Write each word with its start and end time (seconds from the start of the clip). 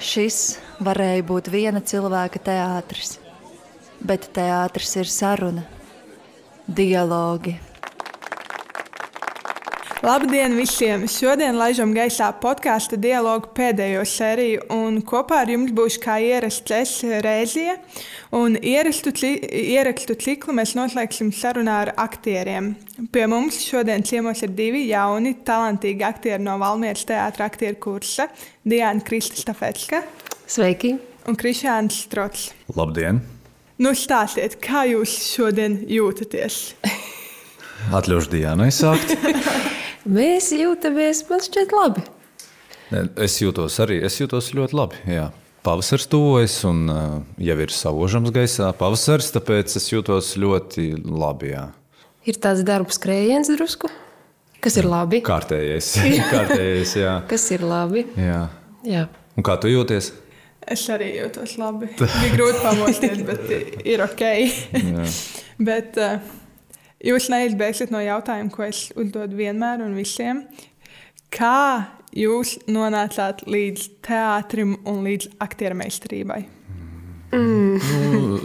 Šis 0.00 0.56
varēja 0.80 1.24
būt 1.28 1.50
viena 1.52 1.82
cilvēka 1.84 2.40
teātris, 2.40 3.18
bet 4.00 4.30
teātris 4.32 4.94
ir 4.96 5.10
saruna, 5.12 5.66
dialogi. 6.64 7.58
Labdien 10.00 10.54
visiem! 10.56 11.02
Šodien 11.12 11.58
laižam 11.60 11.90
gaisā 11.92 12.30
podkāstu 12.40 12.96
dialogu 12.96 13.50
pēdējo 13.52 14.00
sēriju, 14.08 14.62
un 14.72 14.94
kopā 15.04 15.42
ar 15.42 15.50
jums 15.52 15.74
būšu 15.76 16.00
kā 16.00 16.14
ierasts 16.24 16.72
es 16.72 16.92
Rēzija. 17.04 17.74
Un 18.32 18.54
ierastu, 18.56 19.12
ierakstu 19.20 20.14
ciklu 20.24 20.54
mēs 20.56 20.72
noslēgsim 20.78 21.28
sarunā 21.36 21.74
ar 21.82 21.90
aktieriem. 22.00 22.70
Pie 23.12 23.26
mums 23.28 23.58
šodien 23.60 24.00
ciemos 24.08 24.40
ir 24.40 24.54
divi 24.56 24.86
jauni, 24.88 25.34
talantīgi 25.44 26.06
aktieri 26.08 26.46
no 26.46 26.54
Valmieras 26.62 27.04
teātra 27.04 27.50
aktieru 27.52 27.76
kursa- 27.84 28.30
Diana 28.72 29.04
Kristofetska. 29.04 30.00
Sveiki! 30.46 30.94
Un 31.28 31.36
Krišāns 31.36 32.06
Strots. 32.06 32.54
Labdien! 32.72 33.20
Nu, 33.76 33.92
stāstiet, 33.92 34.56
kā 34.64 34.86
jūs 34.88 35.12
šodien 35.34 35.82
jūtaties? 35.84 36.72
Atļaušu 37.92 38.32
Dienai 38.32 38.70
sākt. 38.72 39.12
Mēs 40.08 40.48
jūtamies, 40.56 41.26
man 41.28 41.42
šķiet, 41.44 41.72
labi. 41.76 42.02
Es 43.20 43.36
jūtos 43.42 43.76
arī 43.84 43.98
es 44.06 44.16
jūtos 44.16 44.48
ļoti 44.56 44.76
labi. 44.76 45.00
Jā. 45.12 45.26
Pavasaris 45.60 46.08
tuvojas, 46.08 46.54
un 46.64 46.86
uh, 46.88 47.18
jau 47.36 47.56
ir 47.60 47.74
saužams 47.74 48.32
gaisā 48.32 48.70
pavasaris, 48.78 49.28
tāpēc 49.34 49.76
es 49.76 49.90
jūtos 49.92 50.32
ļoti 50.40 50.86
labi. 51.04 51.52
Jā. 51.52 51.66
Ir 52.24 52.40
tāds 52.40 52.64
darbs, 52.64 52.96
skrējiens 52.96 53.52
drusku, 53.52 53.90
kas 54.64 54.80
ir 54.80 54.88
labi. 54.88 55.20
Kārtējais, 55.26 55.92
kārtējais 56.32 56.96
jā. 57.02 57.14
kas 57.28 57.44
ir 57.52 57.68
labi. 57.68 58.06
Jā. 58.16 58.46
Jā. 58.88 59.04
Un 59.36 59.44
kā 59.44 59.60
tu 59.60 59.68
jūties? 59.68 60.14
Es 60.64 60.86
arī 60.92 61.12
jūtos 61.18 61.58
labi. 61.60 61.92
Bija 62.00 62.34
grūti 62.38 62.64
pamosties, 62.64 63.20
bet 63.28 63.84
ir 63.84 64.04
ok. 64.08 64.24
bet, 65.68 66.00
uh, 66.00 66.40
Jūs 67.00 67.30
neizbēgsiet 67.32 67.92
no 67.94 68.00
jautājuma, 68.04 68.52
ko 68.52 68.66
es 68.66 68.90
uzdodu 68.92 69.38
vienmēr 69.38 69.80
un 69.80 69.94
visiem. 69.96 70.42
Kā 71.32 71.88
jūs 72.12 72.58
nonācāt 72.68 73.46
līdz 73.48 73.86
teātrim 74.04 74.74
un 74.84 75.00
līdz 75.06 75.30
aktiermeistarībai? 75.40 76.42
Mm. 77.30 77.78
Nu, 78.10 78.40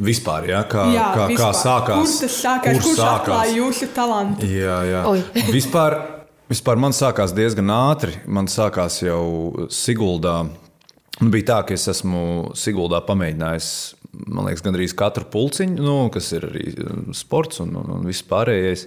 vispār, 0.00 0.46
jā, 0.52 0.62
kā, 0.70 0.86
jā, 0.94 1.10
kā, 1.18 1.28
vispār. 1.34 1.42
kā 1.42 1.50
sākās? 1.58 2.00
Kur 2.00 2.24
tas 2.24 2.36
sākās? 2.38 2.78
Kur 2.78 2.86
kurš 2.86 3.04
atklāja 3.10 3.56
jūsu 3.58 3.88
talantu? 3.92 4.48
Jā, 4.48 4.78
jā. 4.88 5.04
vispār, 5.52 5.98
vispār 6.48 6.80
man 6.80 6.96
sākās 6.96 7.34
diezgan 7.36 7.74
ātri. 7.76 8.16
Man 8.24 8.48
sākās 8.48 9.02
jau 9.02 9.66
Siguldā. 9.68 10.46
Nu, 11.20 11.28
bija 11.34 11.50
tā, 11.50 11.58
ka 11.68 11.76
es 11.76 11.84
esmu 11.92 12.54
Siguldā 12.56 13.02
pamēģinājis 13.04 13.72
man 14.12 14.46
liekas, 14.46 14.62
gandrīz 14.64 14.94
katru 14.96 15.26
pulciņu, 15.32 15.80
nu, 15.80 15.96
kas 16.12 16.32
ir 16.36 16.46
arī 16.50 16.72
um, 16.84 17.10
sports 17.16 17.62
un, 17.64 17.74
un, 17.80 17.92
un 17.96 18.08
viss 18.08 18.24
pārējais. 18.28 18.86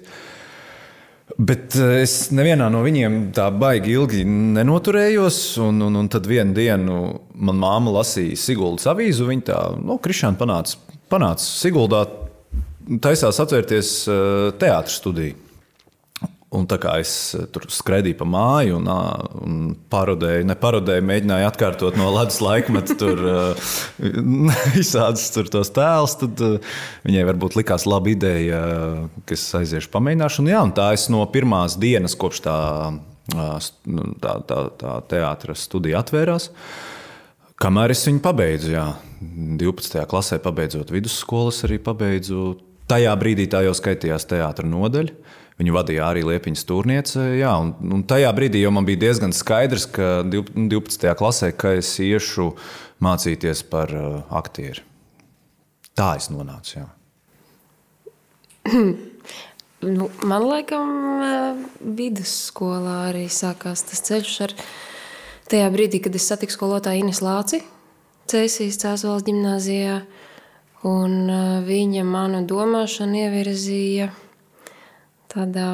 Bet 1.36 1.78
uh, 1.80 1.96
es 2.04 2.30
nevienā 2.36 2.68
no 2.74 2.84
viņiem 2.86 3.32
tā 3.36 3.48
baigi 3.54 3.96
ilgi 3.98 4.26
nenoturējos. 4.28 5.40
Un, 5.66 5.82
un, 5.88 6.02
un 6.04 6.12
tad 6.12 6.30
vienā 6.30 6.54
dienā 6.58 7.00
manā 7.36 7.62
māma 7.64 7.98
lasīja 8.00 8.38
Siguldas 8.40 8.86
avīzu. 8.92 9.30
Viņa 9.32 9.48
tā, 9.50 9.64
nu, 9.82 9.98
Krišāna 10.02 10.38
panāca, 10.42 10.78
panāca 11.12 11.46
Siguldā, 11.48 12.06
taisās 13.02 13.42
atvērties 13.42 13.96
uh, 14.12 14.52
teātris 14.62 15.02
studiju. 15.02 15.45
Un 16.56 16.68
tā 16.70 16.78
kā 16.82 16.96
es 17.04 17.12
eh, 17.36 17.46
tur 17.52 17.68
skraidīju 17.72 18.18
pa 18.20 18.28
māju 18.30 18.80
un, 18.80 18.90
un 19.46 19.58
parodēju, 19.92 20.48
neparodēju, 20.52 21.06
mēģināju 21.10 21.50
atkārtot 21.50 22.00
no 22.00 22.12
ledus 22.16 22.40
laikmeta 22.44 22.98
tur 23.00 23.24
visādus 24.76 25.28
tur 25.36 25.52
tos 25.52 25.74
tēlus, 25.76 26.18
tad 26.22 26.46
viņai 27.06 27.26
varbūt 27.32 27.60
likās 27.60 27.88
laba 27.90 28.12
ideja, 28.14 28.62
ka 29.26 29.38
es 29.38 29.46
aiziešu 29.60 29.92
pamēģināšu. 29.94 30.44
Un, 30.44 30.52
jā, 30.54 30.64
un 30.66 30.74
tā 30.78 30.92
es 30.96 31.08
no 31.14 31.24
pirmās 31.32 31.78
dienas, 31.82 32.18
kopš 32.20 32.44
tā, 32.46 32.58
nu, 33.36 34.10
tā, 34.24 34.38
tā, 34.48 34.62
tā 34.80 35.00
teātras 35.12 35.66
studija 35.68 36.04
atvērās, 36.04 36.52
kamēr 37.62 37.96
es 37.96 38.06
viņu 38.08 38.24
pabeidzu, 38.24 38.74
jā, 38.76 38.88
12. 39.22 40.06
klasē 40.10 40.40
pabeidzot 40.44 40.92
vidusskolas, 40.94 41.64
arī 41.68 41.80
pabeidzu. 41.84 42.56
Tajā 42.86 43.16
brīdī 43.18 43.48
tā 43.50 43.64
jau 43.66 43.74
skaitījās 43.74 44.28
teātris 44.30 44.70
nodaļa. 44.70 45.16
Viņu 45.56 45.72
vadīja 45.72 46.10
arī 46.10 46.26
Liepiņas 46.28 46.66
turnīce. 46.68 47.22
Jā, 47.40 47.54
un, 47.64 47.72
un 47.96 48.02
tajā 48.08 48.32
brīdī 48.36 48.60
jau 48.60 48.74
man 48.76 48.88
bija 48.88 49.06
diezgan 49.06 49.32
skaidrs, 49.36 49.86
ka 49.88 50.20
12. 50.28 51.14
klasē 51.16 51.54
ka 51.56 51.78
es 51.80 51.94
iešu 52.04 52.50
mācīties 53.04 53.64
par 53.72 53.94
uh, 53.96 54.18
aktieri. 54.36 54.84
Tā 55.96 56.10
es 56.20 56.28
nonācu. 56.28 56.82
Jā. 56.82 56.88
nu, 59.96 60.10
man 60.28 60.48
liekas, 60.50 60.76
uh, 60.84 61.64
vidusskolā 62.02 62.98
arī 63.14 63.30
sākās 63.32 63.88
tas 63.88 64.04
ceļš. 64.10 64.36
Ar 64.50 64.58
tajā 65.54 65.72
brīdī, 65.72 66.04
kad 66.04 66.20
es 66.20 66.28
satiku 66.28 66.58
skolotāju 66.58 67.06
Ines 67.06 67.24
Lāci, 67.24 67.64
Cēsīs 68.28 68.82
Cēlās 68.84 69.24
gimnājā, 69.24 70.02
un 70.84 71.18
uh, 71.32 71.64
viņa 71.64 72.04
manu 72.12 72.44
domāšanu 72.44 73.24
ievirzīja 73.24 74.12
tādā 75.36 75.70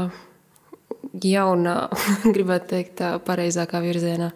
jaunā, 1.24 1.78
gribētu 2.36 2.74
teikt, 2.76 2.98
tā 3.02 3.16
pareizākā 3.26 3.82
virzienā. 3.84 4.32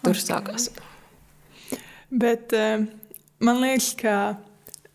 Tur 0.00 0.16
okay. 0.16 0.24
sākās. 0.24 0.70
Bet 2.10 2.54
uh, 2.56 2.86
man 3.44 3.60
liekas, 3.62 3.92
ka 4.00 4.14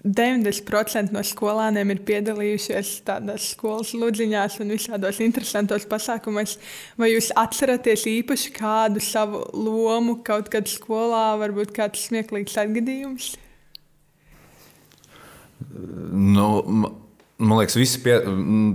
90% 0.06 1.14
no 1.16 1.22
skolāniem 1.26 1.96
ir 1.96 2.02
piedalījušies 2.06 2.92
tādās 3.08 3.48
skolas 3.56 3.94
ludziņās 3.98 4.60
un 4.62 4.74
visādos 4.76 5.22
interesantos 5.26 5.88
pasākumos. 5.90 6.60
Vai 7.00 7.10
jūs 7.14 7.32
atceraties 7.42 8.06
īpaši 8.12 8.52
kādu 8.54 9.02
savu 9.02 9.42
lomu 9.58 10.20
kaut 10.26 10.52
kad 10.54 10.70
skolā, 10.70 11.32
varbūt 11.42 11.74
kāds 11.74 12.06
smieklīgs 12.10 12.58
atgadījums? 12.62 13.32
Nu, 15.74 16.50
Man 17.36 17.58
liekas, 17.60 17.76
visi, 17.76 18.00
pie, 18.00 18.14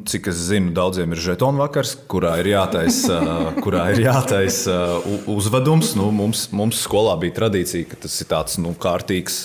cik 0.05 0.27
es 0.29 0.41
zinu, 0.51 0.75
daudziem 0.77 1.15
ir 1.15 1.21
žetonu 1.25 1.63
vakars, 1.63 1.95
kurā 2.13 2.35
ir 2.43 2.51
jātaisa, 2.51 3.17
jātaisa 4.05 4.75
uzvedums. 5.33 5.95
Nu, 5.97 6.11
mums, 6.13 6.43
mums 6.53 6.83
skolā 6.85 7.15
bija 7.23 7.39
tradīcija, 7.39 7.87
ka 7.89 7.97
tas 8.03 8.19
ir 8.21 8.29
tāds 8.29 8.59
nu, 8.61 8.75
kārtīgs, 8.77 9.39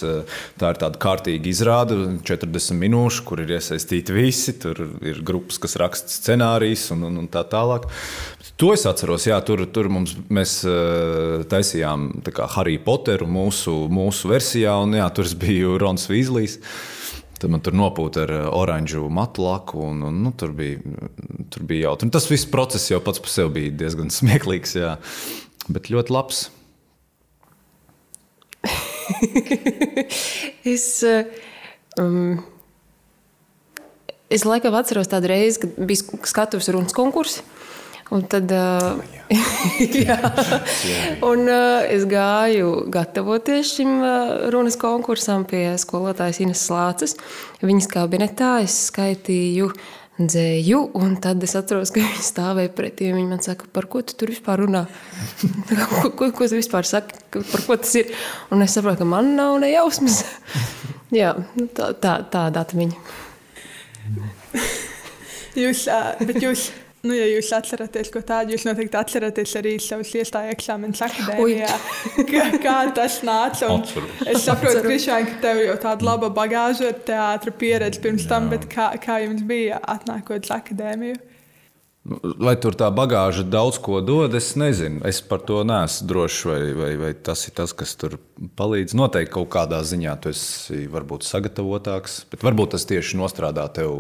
tā 0.60 0.74
ir 0.74 0.80
tāda 0.82 1.00
kārtīga 1.00 1.48
izrāde, 1.48 1.96
40 2.28 2.76
minūšu, 2.82 3.24
kur 3.30 3.40
ir 3.40 3.54
iesaistīti 3.56 4.18
visi. 4.18 4.58
Tur 4.60 4.84
ir 5.00 5.22
grupas, 5.24 5.62
kas 5.64 5.78
raksta 5.80 6.12
scenārijus 6.12 6.90
un, 6.98 7.08
un, 7.08 7.22
un 7.24 7.32
tā 7.32 7.46
tālāk. 7.48 7.88
To 8.60 8.74
es 8.76 8.84
atceros, 8.84 9.30
jā, 9.30 9.40
tur, 9.48 9.64
tur 9.72 9.88
mums, 9.96 10.18
mēs 10.28 10.58
taisījām 11.56 12.10
Harry 12.58 12.76
Potteru 12.84 13.32
mūsu, 13.32 13.78
mūsu 13.88 14.36
versijā, 14.36 14.76
un 14.84 15.00
jā, 15.00 15.08
tur 15.16 15.32
bija 15.40 15.80
Rons 15.80 16.12
Vīslijs. 16.12 16.60
Tad 17.46 17.52
man 17.54 17.62
tur 17.62 17.76
nopūta 17.78 18.24
ar 18.24 18.32
eh, 18.34 18.46
oranžu 18.58 19.04
matu 19.14 19.44
laku, 19.46 19.78
un, 19.86 20.00
un 20.08 20.16
nu, 20.18 20.32
tur 20.34 20.50
bija, 20.58 20.80
tur 21.54 21.66
bija 21.70 21.92
jautri. 21.92 22.08
Un 22.08 22.14
tas 22.16 22.26
viss 22.26 22.48
process 22.50 22.90
jau 22.90 22.98
pats 23.06 23.22
par 23.22 23.30
sevi 23.30 23.52
bija 23.60 23.74
diezgan 23.84 24.10
smieklīgs, 24.16 24.74
jā. 24.80 24.96
bet 25.70 25.92
ļoti 25.94 26.16
labs. 26.16 26.40
es, 30.74 30.88
eh, 31.06 31.30
um, 32.02 32.42
es 34.34 34.48
laikam 34.50 34.82
atceros 34.82 35.14
tādu 35.14 35.30
reizi, 35.30 35.68
kad 35.68 35.78
bija 35.86 36.26
skatuves 36.26 36.74
runas 36.74 36.98
konkurss. 36.98 37.46
Un 38.14 38.22
tad 38.30 38.52
uh, 38.54 39.00
jā, 40.06 40.18
un, 41.26 41.48
uh, 41.50 41.82
es 41.90 42.04
gāju 42.06 42.84
gatavoties 42.94 43.72
šim 43.80 43.96
uh, 43.98 44.34
runas 44.54 44.78
konkursam 44.78 45.48
pie 45.50 45.72
skolotājas 45.82 46.44
Ines 46.46 46.62
Slāces. 46.68 47.16
Viņas 47.66 47.90
kabinetā 47.90 48.60
es 48.62 48.76
skaitīju 48.92 49.72
dzēju, 50.22 50.84
un 51.02 51.18
tad 51.24 51.42
es 51.44 51.58
atceros, 51.58 51.90
ka 51.92 52.04
viņa 52.04 52.28
stāvēja 52.28 52.74
pretī. 52.78 53.10
Viņa 53.10 53.32
man 53.34 53.42
saka, 53.44 53.66
par 53.74 53.90
ko 53.90 54.04
tu 54.06 54.14
tur 54.22 54.32
vispār 54.36 54.62
runā? 54.62 54.86
ko, 55.90 56.14
ko, 56.14 56.30
ko 56.30 56.46
tu 56.46 56.62
vispār 56.62 56.86
saki, 56.86 57.18
par 57.34 57.66
ko 57.66 57.82
tas 57.82 57.98
ir? 57.98 58.14
Un 58.54 58.62
es 58.64 58.78
saprotu, 58.78 59.02
ka 59.02 59.10
man 59.18 59.34
nav 59.34 59.58
ne 59.66 59.74
jausmas. 59.74 60.22
jā, 61.24 61.34
nu, 61.58 61.68
tā, 61.74 61.90
tā, 61.98 62.20
tāda 62.30 62.64
atmiņa. 62.64 63.20
jūs, 65.58 65.88
bet 66.22 66.44
jūs 66.44 66.70
Nu, 67.06 67.14
ja 67.14 67.26
jūs 67.30 67.52
atceraties 67.54 68.10
ko 68.14 68.22
tādu, 68.26 68.56
jūs 68.56 68.66
noteikti 68.66 68.98
atceraties 68.98 69.54
arī 69.60 69.76
savus 69.84 70.14
iestāju 70.18 70.56
eksāmenus 70.56 71.04
akadēmijā. 71.06 71.70
kā, 72.32 72.48
kā 72.64 72.78
tas 72.98 73.20
nāca? 73.28 73.70
Es 74.26 74.42
saprotu, 74.48 74.82
Krišān, 74.88 75.30
ka 75.30 75.38
tev 75.44 75.62
jau 75.68 75.78
tāda 75.86 76.10
laba 76.10 76.32
bagāža 76.34 76.90
ar 76.90 77.00
teātra 77.06 77.54
pieredzi 77.54 78.02
pirms 78.02 78.26
tam, 78.30 78.50
bet 78.54 78.66
kā, 78.72 78.90
kā 79.04 79.22
jums 79.26 79.46
bija 79.46 79.80
atnākot 79.96 80.50
uz 80.50 80.54
akadēmiju? 80.58 81.22
Vai 82.06 82.54
tur 82.62 82.76
tā 82.78 82.92
bagāža 82.94 83.42
daudz 83.50 83.80
ko 83.82 83.98
dod, 84.06 84.36
es 84.38 84.52
nezinu. 84.62 85.00
Es 85.10 85.24
par 85.26 85.42
to 85.42 85.64
neesmu 85.66 86.06
drošs, 86.06 86.44
vai, 86.46 86.60
vai, 86.78 86.90
vai 87.02 87.10
tas 87.18 87.48
ir 87.50 87.56
tas, 87.58 87.74
kas 87.74 87.96
tur 87.98 88.20
palīdz. 88.60 88.94
Noteikti 88.98 89.34
kaut 89.34 89.50
kādā 89.56 89.80
ziņā 89.82 90.14
tu 90.22 90.30
esi 90.30 90.84
varbūt 90.94 91.26
sagatavotāks, 91.26 92.20
bet 92.30 92.46
varbūt 92.46 92.76
tas 92.76 92.86
tieši 92.92 93.18
nostrādā 93.18 93.66
tev 93.74 93.96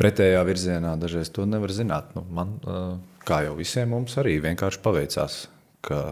pretējā 0.00 0.40
virzienā. 0.48 0.96
Dažreiz 1.00 1.30
to 1.34 1.46
nevar 1.48 1.72
zināt. 1.74 2.10
Nu, 2.16 2.24
man, 2.32 2.56
kā 3.28 3.44
jau 3.46 3.54
visiem 3.58 3.92
mums, 3.92 4.16
arī 4.20 4.38
vienkārši 4.42 4.82
paveicās. 4.84 5.44
Ka 5.84 6.02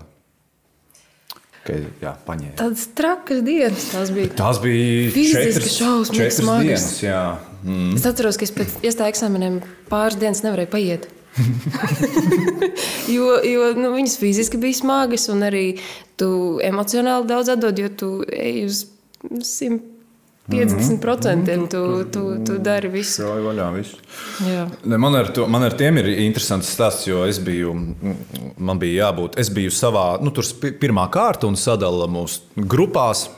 ka 1.69 1.77
jā, 2.01 2.15
paņēma. 2.27 2.57
Tādas 2.59 2.87
trakas 2.97 3.43
dienas 3.45 3.91
tās 3.93 4.13
bija. 4.15 4.33
Tās 4.39 4.61
bija 4.63 5.13
fiziski 5.13 5.75
šausmīgas, 5.75 6.41
smagas. 6.41 6.65
Dienas, 6.65 6.89
jā. 7.05 7.23
mm. 7.61 7.93
Es 7.99 8.07
atceros, 8.09 8.39
ka 8.41 8.47
es 8.49 8.55
pēc 8.57 8.79
iestāju 8.89 9.15
eksāmeniem 9.15 9.61
pāris 9.91 10.19
dienas 10.21 10.41
nevarēju 10.47 10.73
paiet. 10.73 11.09
jo 13.15 13.37
jo 13.47 13.69
nu, 13.79 13.93
viņas 13.95 14.17
fiziski 14.19 14.61
bija 14.61 14.81
smagas, 14.81 15.29
un 15.33 15.45
arī 15.47 15.67
tu 16.19 16.31
emocionāli 16.65 17.29
daudz 17.29 17.53
atdod, 17.55 17.79
jo 17.79 17.93
tu 18.01 18.11
ej 18.33 18.65
uz 18.67 18.83
simt 19.47 19.98
50% 20.49 21.37
mm 21.37 21.45
-hmm. 21.45 21.69
tu, 21.69 22.05
tu, 22.05 22.45
tu 22.45 22.59
dari 22.59 22.89
visu. 22.89 23.23
Jā, 23.23 23.35
vaļā 23.45 23.75
visu. 23.75 23.97
Jā. 24.49 24.69
Man, 24.99 25.15
ar 25.15 25.33
to, 25.33 25.47
man 25.47 25.63
ar 25.63 25.73
tiem 25.73 25.99
ir 25.99 26.07
interesants 26.09 26.73
stāsts, 26.73 27.07
jo 27.07 27.25
es 27.27 27.39
biju, 27.39 27.75
man 28.57 28.79
bija 28.79 29.05
jābūt, 29.05 29.39
es 29.41 29.51
biju 29.51 29.71
savā, 29.71 30.23
nu, 30.23 30.31
tur 30.31 30.45
pirmā 30.81 31.11
kārta 31.11 31.47
un 31.47 31.57
sadala 31.57 32.07
mūsu 32.07 32.41
grupās. 32.57 33.29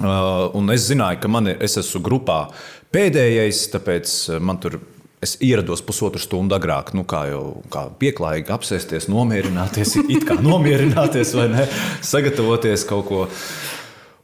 Uh, 0.00 0.54
un 0.54 0.70
es 0.70 0.90
zināju, 0.90 1.20
ka 1.20 1.28
man 1.28 1.46
ir, 1.46 1.56
es 1.60 1.76
esmu 1.76 2.02
grupā 2.02 2.48
pēdējais, 2.92 3.70
tāpēc 3.72 4.40
man 4.40 4.58
tur 4.58 4.78
es 5.22 5.36
ierados 5.40 5.82
pusotru 5.82 6.20
stundu 6.20 6.56
agrāk, 6.56 6.92
nu, 6.96 7.04
kā 7.08 7.24
jau 7.30 7.62
kā 7.72 7.86
pieklājīgi 8.00 8.52
apsēsties, 8.52 9.08
nomierināties, 9.08 9.96
it 10.04 10.26
kā 10.28 10.38
nomierināties 10.50 11.32
vai 11.38 11.48
ne, 11.54 11.66
sagatavoties 12.04 12.86
kaut 12.88 13.08
ko. 13.08 13.24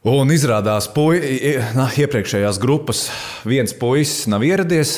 Un 0.03 0.27
izrādās, 0.35 0.89
ka 0.91 1.05
iepriekšējās 1.95 2.57
grupas 2.59 3.05
viens 3.47 3.71
puisis 3.71 4.25
nav 4.27 4.43
ieradies. 4.43 4.97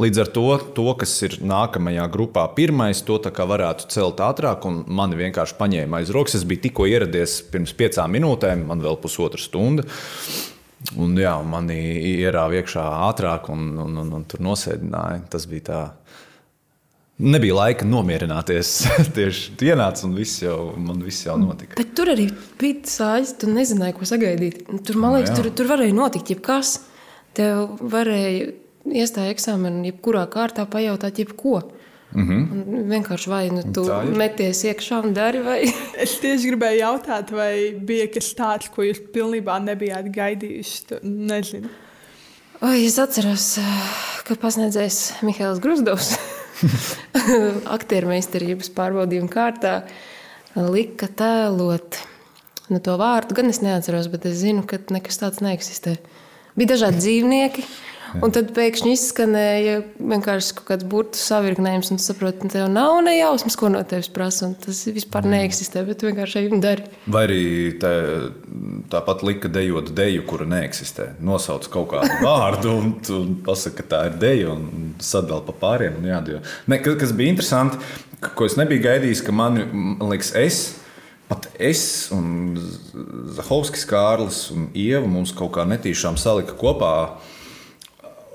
Līdz 0.00 0.20
ar 0.22 0.30
to, 0.32 0.44
to, 0.78 0.86
kas 0.96 1.12
ir 1.26 1.34
nākamajā 1.44 2.06
grupā, 2.08 2.46
pirmais, 2.56 3.02
to 3.04 3.18
varētu 3.20 3.90
celt 3.92 4.22
ātrāk. 4.24 4.64
Mani 4.88 5.18
vienkārši 5.18 5.58
paņēma 5.58 6.00
aiz 6.00 6.12
rokas. 6.16 6.38
Es 6.38 6.46
biju 6.48 6.62
tikko 6.64 6.88
ieradies 6.88 7.42
pirms 7.52 7.76
piecām 7.76 8.16
minūtēm, 8.16 8.64
man 8.70 8.80
vēl 8.80 8.96
pusotra 9.02 9.36
stunda. 9.36 9.84
Un, 10.96 11.12
jā, 11.20 11.36
mani 11.44 11.76
ierāva 12.14 12.62
iekšā 12.62 12.86
ātrāk 13.10 13.52
un, 13.52 13.74
un, 13.76 14.00
un, 14.06 14.14
un 14.22 14.24
tur 14.24 14.40
nosēdināja. 14.40 15.20
Tas 15.36 15.44
bija 15.52 15.66
tā 15.68 15.82
nebija 17.20 17.56
laika 17.56 17.86
nomierināties. 17.88 18.72
Tieši 19.16 19.56
ienāca 19.70 20.06
un 20.08 20.14
viss 20.18 20.42
jau, 20.42 20.72
man 20.80 21.02
viss 21.04 21.26
jau 21.26 21.36
notika. 21.40 21.76
Bet 21.80 21.92
tur 21.98 22.12
arī 22.14 22.30
bija 22.60 22.86
sāļas, 22.94 23.34
tu 23.40 23.50
nezināji, 23.50 23.96
ko 23.98 24.08
sagaidīt. 24.08 24.64
Tur, 24.86 25.00
man 25.00 25.18
liekas, 25.18 25.34
tur, 25.36 25.50
tur 25.56 25.70
varēja 25.70 25.96
notikt 25.96 26.32
jebkas. 26.34 26.78
Tev 27.36 27.76
varēja 27.92 28.50
iestāja 28.90 29.34
eksāmenu, 29.34 29.84
jebkurā 29.90 30.24
kārtā 30.32 30.66
pajautāt 30.70 31.20
jebko. 31.22 31.60
Mm 32.10 32.24
-hmm. 32.28 32.88
Vienkārši 32.90 33.28
vai 33.30 33.50
nu 33.54 33.62
tu 33.74 33.84
meties 34.18 34.64
iekšā 34.64 35.04
un 35.04 35.12
dari. 35.14 35.42
Vai... 35.42 35.60
es 36.04 36.18
tieši 36.18 36.50
gribēju 36.50 36.80
jautāt, 36.80 37.30
vai 37.30 37.74
bija 37.78 38.08
kas 38.14 38.34
tāds, 38.34 38.70
ko 38.74 38.82
jūs 38.82 38.98
pilnībā 39.14 39.60
nebijāt 39.62 40.10
gaidījuši. 40.10 41.00
Nezinu. 41.02 41.68
Oi, 42.60 42.84
es 42.86 42.98
atceros, 42.98 43.58
ka 44.24 44.34
pasniedzējs 44.34 45.22
Mihails 45.22 45.60
Grusdovs 45.60 46.10
aktiermeistarības 47.76 48.72
pārbaudījuma 48.76 49.32
kārtā 49.32 49.74
lika 50.56 51.08
tēlot 51.08 52.00
nu, 52.70 52.80
to 52.82 52.96
vārdu. 53.00 53.36
Gan 53.38 53.52
es 53.52 53.62
neatceros, 53.64 54.10
bet 54.12 54.26
es 54.30 54.40
zinu, 54.42 54.64
ka 54.66 54.80
nekas 54.94 55.20
tāds 55.22 55.42
neeksistē. 55.44 55.98
Bija 56.58 56.74
dažādi 56.74 57.02
dzīvnieki. 57.04 57.68
Un 58.18 58.32
tad 58.34 58.48
pēkšņi 58.56 58.94
izskanēja 58.96 59.74
vienkārši 59.94 60.54
kaut 60.56 60.66
kāds 60.72 60.86
burbuļu 60.90 61.20
savirknējums, 61.20 61.92
un 61.92 62.00
tu 62.00 62.02
saproti, 62.02 62.40
ka 62.42 62.50
tev 62.56 62.66
nav 62.72 62.96
ne 63.06 63.12
jausmas, 63.14 63.54
ko 63.58 63.70
no 63.70 63.82
tevis 63.86 64.10
prasa. 64.10 64.48
Tas 64.64 64.80
vispār 64.90 65.28
mm. 65.28 65.36
neeksistē, 65.36 65.84
bet 65.86 66.02
vienkārši 66.02 66.40
ej 66.40 66.48
un 66.50 66.64
dari. 66.64 66.88
Vai 67.06 67.22
arī 67.28 67.44
tā, 67.78 67.92
tāpat 68.90 69.22
lika 69.26 69.50
dejot 69.52 69.92
deju, 69.94 70.24
kura 70.26 70.48
neeksistē. 70.50 71.12
Nosauc 71.22 71.70
kaut 71.70 71.92
kādu 71.94 72.18
vārdu, 72.26 72.74
un 72.80 72.96
tu 73.06 73.22
pasaki, 73.46 73.78
ka 73.78 73.88
tā 73.94 74.02
ir 74.10 74.18
deja, 74.22 74.56
un 74.56 74.89
sadala 75.04 75.42
pa 75.46 75.56
pāriem. 75.64 75.98
Jā, 76.06 76.20
ne, 76.70 76.80
kas 76.84 77.14
bija 77.16 77.34
interesanti, 77.34 77.80
ko 78.20 78.48
es 78.48 78.58
nebiju 78.60 78.84
gaidījis, 78.84 79.24
ka 79.26 79.34
man, 79.34 79.62
man 79.72 80.12
liekas, 80.12 80.34
es. 80.38 80.60
Pat 81.30 81.44
es 81.62 82.08
un 82.10 82.56
Zahovskis, 83.36 83.84
Kārlis 83.86 84.48
un 84.50 84.64
Ieva 84.74 85.06
mums 85.06 85.30
kaut 85.30 85.52
kā 85.54 85.62
netīšām 85.62 86.16
salika 86.18 86.56
kopā 86.58 86.94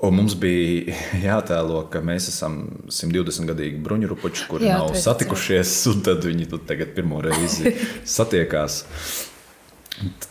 Un 0.04 0.12
mums 0.12 0.34
bija 0.36 0.92
jātēlo, 1.28 1.86
ka 1.92 2.02
mēs 2.04 2.28
esam 2.32 2.58
120 2.92 3.48
gadīgi 3.48 3.80
bruņurupuči, 3.84 4.44
kuri 4.50 4.68
Jā, 4.68 4.80
nav 4.82 4.92
satikušies, 5.00 5.72
un 5.92 6.02
tad 6.04 6.26
viņi 6.26 6.50
tur 6.50 6.60
tagad 6.68 6.92
pirmo 6.96 7.22
reizi 7.24 7.72
satiekās. 8.16 8.82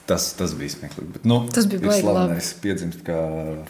Tas, 0.05 0.27
tas 0.38 0.53
bija 0.53 0.75
smieklīgi. 0.75 1.15
Bet, 1.15 1.23
nu, 1.25 1.39
tas 1.49 1.65
bija 1.69 1.81
baigi 1.81 2.05
labi. 2.05 2.38
Piedzimst 2.61 3.01
kā, 3.07 3.17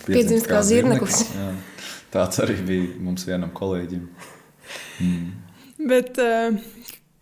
piedzimst 0.03 0.09
piedzimst 0.09 0.49
kā, 0.49 0.57
kā 0.57 0.63
zirneklis. 0.67 1.21
zirneklis. 1.21 1.94
Tāds 2.15 2.39
arī 2.43 2.55
bija 2.63 2.91
mums 3.03 3.27
vienam 3.27 3.51
kolēģim. 3.55 4.05
Mm. 5.03 5.25
Bet, 5.89 6.15
uh, 6.23 6.55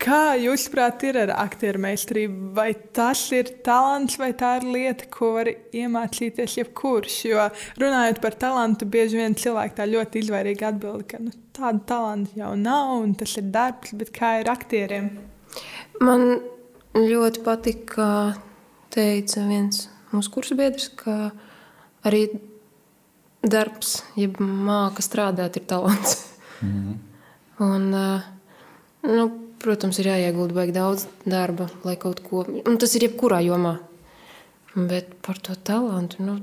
Kā 0.04 0.34
jūs 0.36 0.66
prāt 0.68 1.04
ir 1.08 1.16
ar 1.22 1.30
aktieru 1.46 1.80
meistarību? 1.80 2.50
Vai 2.58 2.74
tas 2.96 3.22
ir 3.32 3.48
talants, 3.64 4.18
vai 4.20 4.34
tā 4.36 4.58
ir 4.60 4.66
lieta, 4.68 5.06
ko 5.08 5.30
var 5.38 5.48
iemācīties 5.48 6.58
jebkurš? 6.58 7.20
Jo 7.30 7.46
runājot 7.80 8.20
par 8.24 8.36
talantu, 8.42 8.88
bieži 8.92 9.22
vien 9.22 9.38
cilvēki 9.40 9.78
tā 9.78 9.88
ļoti 9.88 10.26
izvairīgi 10.26 10.68
atbild, 10.68 11.06
ka 11.08 11.22
nu, 11.24 11.32
tāda 11.56 11.80
talanta 11.88 12.36
jau 12.36 12.52
nav, 12.60 12.98
un 13.06 13.14
tas 13.16 13.38
ir 13.40 13.48
darbs, 13.54 13.96
bet 13.96 14.12
kā 14.18 14.34
ir 14.42 14.52
aktieriem? 14.52 15.08
Man 16.04 16.28
ļoti 17.00 17.46
patika, 17.46 17.88
kā 17.96 18.12
teica 18.92 19.48
viens 19.48 19.86
mūsu 20.12 20.36
kursabiedrs, 20.36 20.90
ka 21.00 21.32
arī 22.04 22.26
darbs, 23.44 24.02
jeb 24.16 24.40
māka 24.40 25.04
strādāt, 25.06 25.58
ir 25.58 25.66
talants. 25.68 26.18
Mm 26.62 26.70
-hmm. 26.70 26.98
Un, 27.60 27.90
nu, 29.02 29.32
Protams, 29.64 30.00
ir 30.00 30.10
jāiegulda 30.10 30.54
baigi 30.54 30.74
daudz 30.76 31.06
darba, 31.26 31.70
lai 31.84 31.96
kaut 31.96 32.20
ko. 32.24 32.46
Un 32.68 32.78
tas 32.78 32.96
ir 32.96 33.06
jebkurā 33.08 33.40
jomā. 33.46 33.78
Bet 34.76 35.22
par 35.22 35.38
to 35.38 35.56
talantu. 35.56 36.24
Nu, 36.24 36.40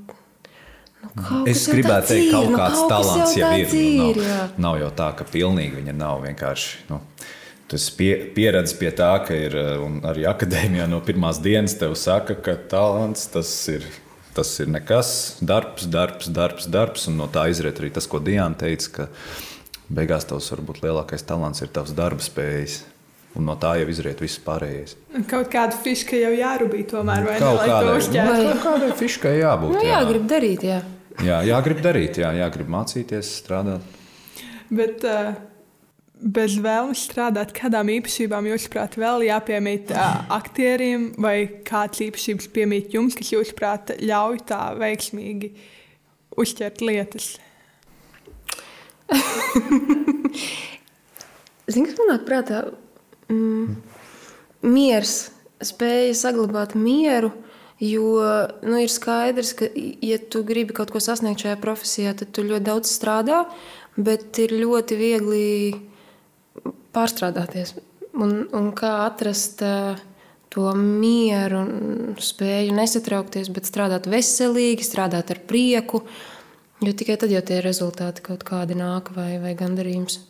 Nu, 1.00 1.44
es 1.48 1.62
gribētu 1.68 2.12
teikt, 2.12 2.26
ka 2.28 2.36
kaut 2.36 2.50
nu, 2.50 2.56
kāds 2.60 2.78
kaut 2.78 2.90
talants 2.92 3.36
jau, 3.36 3.50
jau 3.56 3.68
ir. 3.72 3.92
Nu, 3.96 4.25
nav, 4.28 4.50
nav 4.58 4.78
jau 4.82 4.90
tā, 4.98 5.08
ka 5.16 5.25
pilnīgi 5.25 5.78
viņa 5.78 5.94
nav 5.96 6.20
vienkārši. 6.26 6.82
Nu, 6.90 7.00
tas 7.72 7.86
pie, 7.96 8.10
pieredzi 8.36 8.76
pie 8.76 8.90
tā, 8.98 9.08
ka 9.25 9.36
ir 9.36 9.56
arī 10.10 10.26
akadēmijā 10.28 10.88
no 10.90 11.00
pirmās 11.06 11.40
dienas 11.40 11.78
tev 11.80 11.96
saka, 11.96 12.36
ka 12.44 12.58
talants 12.68 13.30
tas 13.32 13.52
ir. 13.72 13.86
Tas 14.34 14.52
ir 14.62 14.70
nekas, 14.70 15.10
darbs, 15.42 15.88
darbs, 15.90 16.30
darbs, 16.30 16.68
darbs. 16.70 17.08
Un 17.10 17.18
no 17.18 17.26
tā 17.30 17.49
izriet 17.50 17.80
arī 17.82 17.90
tas, 17.94 18.06
ko 18.10 18.22
Diana 18.22 18.54
teica, 18.58 18.92
ka 18.94 19.08
beigās 19.90 20.28
tavs 20.30 20.52
varbūt 20.54 20.84
lielākais 20.84 21.26
talants 21.26 21.64
ir 21.64 21.72
tavs 21.75 21.94
darba 21.96 22.22
spējas. 22.25 22.84
Un 23.38 23.46
no 23.46 23.54
tā 23.58 23.76
jau 23.78 23.87
izriet 23.90 24.18
viss 24.22 24.40
pārējais. 24.42 24.96
Kaut 25.30 25.50
kāda 25.52 25.76
fiska 25.78 26.18
jau 26.18 26.32
jārūpī, 26.34 26.82
tomēr, 26.90 27.26
vai 27.28 27.37
kaut 27.38 27.60
ne, 27.60 27.68
kādai, 27.70 27.92
nu, 28.00 28.56
kaut 28.58 28.64
kādai 28.64 28.88
fiskai 28.99 29.37
jābūt. 29.38 29.76
Nu, 29.76 29.84
jā, 29.87 29.92
jā, 29.92 30.00
grib 30.08 30.25
darīt, 30.32 30.64
jā. 30.66 30.80
Jā, 31.20 31.38
jāgrib 31.44 31.82
darīt, 31.84 32.18
jā, 32.22 32.30
jāgrib 32.38 32.70
mācīties, 32.72 33.30
strādāt. 33.42 33.84
Bet 34.70 35.04
uh, 35.06 35.34
bez 36.20 36.56
vēlmes 36.60 37.04
strādāt, 37.08 37.52
kādām 37.56 37.88
īpašībām 37.96 38.46
jūsuprāt 38.50 38.96
vēl 39.00 39.26
jāpiemīt 39.28 39.92
uh, 39.94 40.00
aktieriem, 40.36 41.10
vai 41.20 41.36
kādas 41.66 42.02
īpašības 42.06 42.50
piemīt 42.54 42.94
jums, 42.96 43.16
kas 43.18 43.32
jūsuprāt 43.32 43.94
ļauj 44.02 44.42
tā 44.50 44.62
veiksmīgi 44.80 45.54
uzķert 46.40 46.84
lietas? 46.84 47.32
Zini, 51.70 51.86
kas 51.86 51.98
man 51.98 52.08
nāk 52.14 52.22
prātā? 52.28 52.58
mm, 53.30 53.76
miers, 54.66 55.30
spēja 55.62 56.16
saglabāt 56.18 56.76
mieru. 56.78 57.32
Jo 57.80 58.20
nu, 58.60 58.76
ir 58.76 58.90
skaidrs, 58.92 59.54
ka, 59.56 59.70
ja 60.04 60.18
tu 60.20 60.42
gribi 60.44 60.74
kaut 60.76 60.90
ko 60.92 61.00
sasniegt 61.00 61.40
šajā 61.46 61.56
profesijā, 61.62 62.12
tad 62.12 62.34
tu 62.36 62.44
ļoti 62.44 62.66
daudz 62.66 62.90
strādā, 62.92 63.46
bet 63.96 64.36
ir 64.42 64.52
ļoti 64.52 64.98
viegli 65.00 65.46
pārstrādāties. 66.94 67.75
Un, 68.20 68.49
un 68.56 68.70
kā 68.76 69.04
atrast 69.06 69.62
uh, 69.62 69.99
to 70.50 70.66
mieru 70.75 71.62
un 71.62 72.18
spēju 72.18 72.75
nesatraukties, 72.75 73.50
bet 73.54 73.68
strādāt 73.70 74.09
veselīgi, 74.11 74.87
strādāt 74.87 75.30
ar 75.30 75.42
prieku. 75.47 76.02
Jo 76.80 76.94
tikai 76.97 77.18
tad 77.20 77.32
jau 77.32 77.42
tie 77.44 77.61
rezultāti 77.62 78.25
kaut 78.25 78.42
kādi 78.49 78.75
nāk 78.78 79.12
vai, 79.14 79.38
vai 79.42 79.54
gandarījums. 79.54 80.20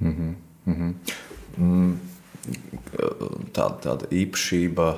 Mm 0.00 0.14
-hmm. 0.14 0.34
Mm 0.64 0.74
-hmm. 0.76 0.94
Mm, 1.58 1.98
tāda, 3.52 3.76
tāda 3.84 4.08
īpašība. 4.10 4.94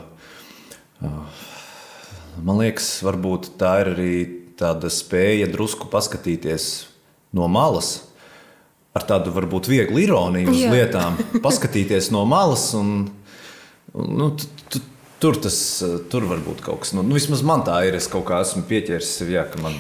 Man 2.43 2.59
liekas, 2.59 3.03
varbūt 3.03 3.51
tā 3.59 3.81
ir 3.81 3.87
arī 3.95 4.15
tāda 4.57 4.91
spēja 4.93 5.51
drusku 5.53 5.89
paskatīties 5.93 6.87
no 7.33 7.49
malas, 7.49 8.12
ar 8.93 9.07
tādu 9.09 9.33
varbūt 9.35 9.69
vieglu 9.73 10.03
ironiju 10.05 10.53
uz 10.53 10.63
Jā. 10.65 10.73
lietām, 10.73 11.19
paskatīties 11.45 12.11
no 12.15 12.25
malas 12.29 12.71
un, 12.79 12.97
nu, 13.95 14.33
Tur 15.23 15.37
tas 15.39 15.57
tur 16.11 16.25
var 16.27 16.41
būt 16.43 16.65
kaut 16.67 16.81
kas. 16.83 16.91
Nu, 16.97 17.05
nu, 17.07 17.15
vismaz 17.15 17.45
man 17.47 17.61
tā 17.63 17.77
ir. 17.87 17.95
Es 17.95 18.09
kaut 18.11 18.25
kā 18.27 18.41
esmu 18.43 18.65
pieķēries 18.67 19.11
sev, 19.21 19.29
jā, 19.31 19.45
ka 19.47 19.61
man 19.63 19.77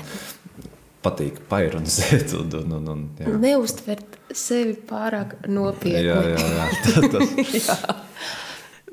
patīk 1.02 1.40
paironizēt. 1.50 2.37
Un, 2.38 2.52
un, 2.61 2.76
un, 2.76 2.90
un, 2.92 3.00
jā. 3.19 3.33
Neuztvert 3.42 4.21
sevi 4.38 4.76
pārāk 4.87 5.35
nopietni. 5.50 6.04
Jā, 6.07 6.21
jā, 6.31 6.47
jā. 6.54 6.69
Tā, 6.85 7.02
tas. 7.16 7.35
jā. 7.59 7.76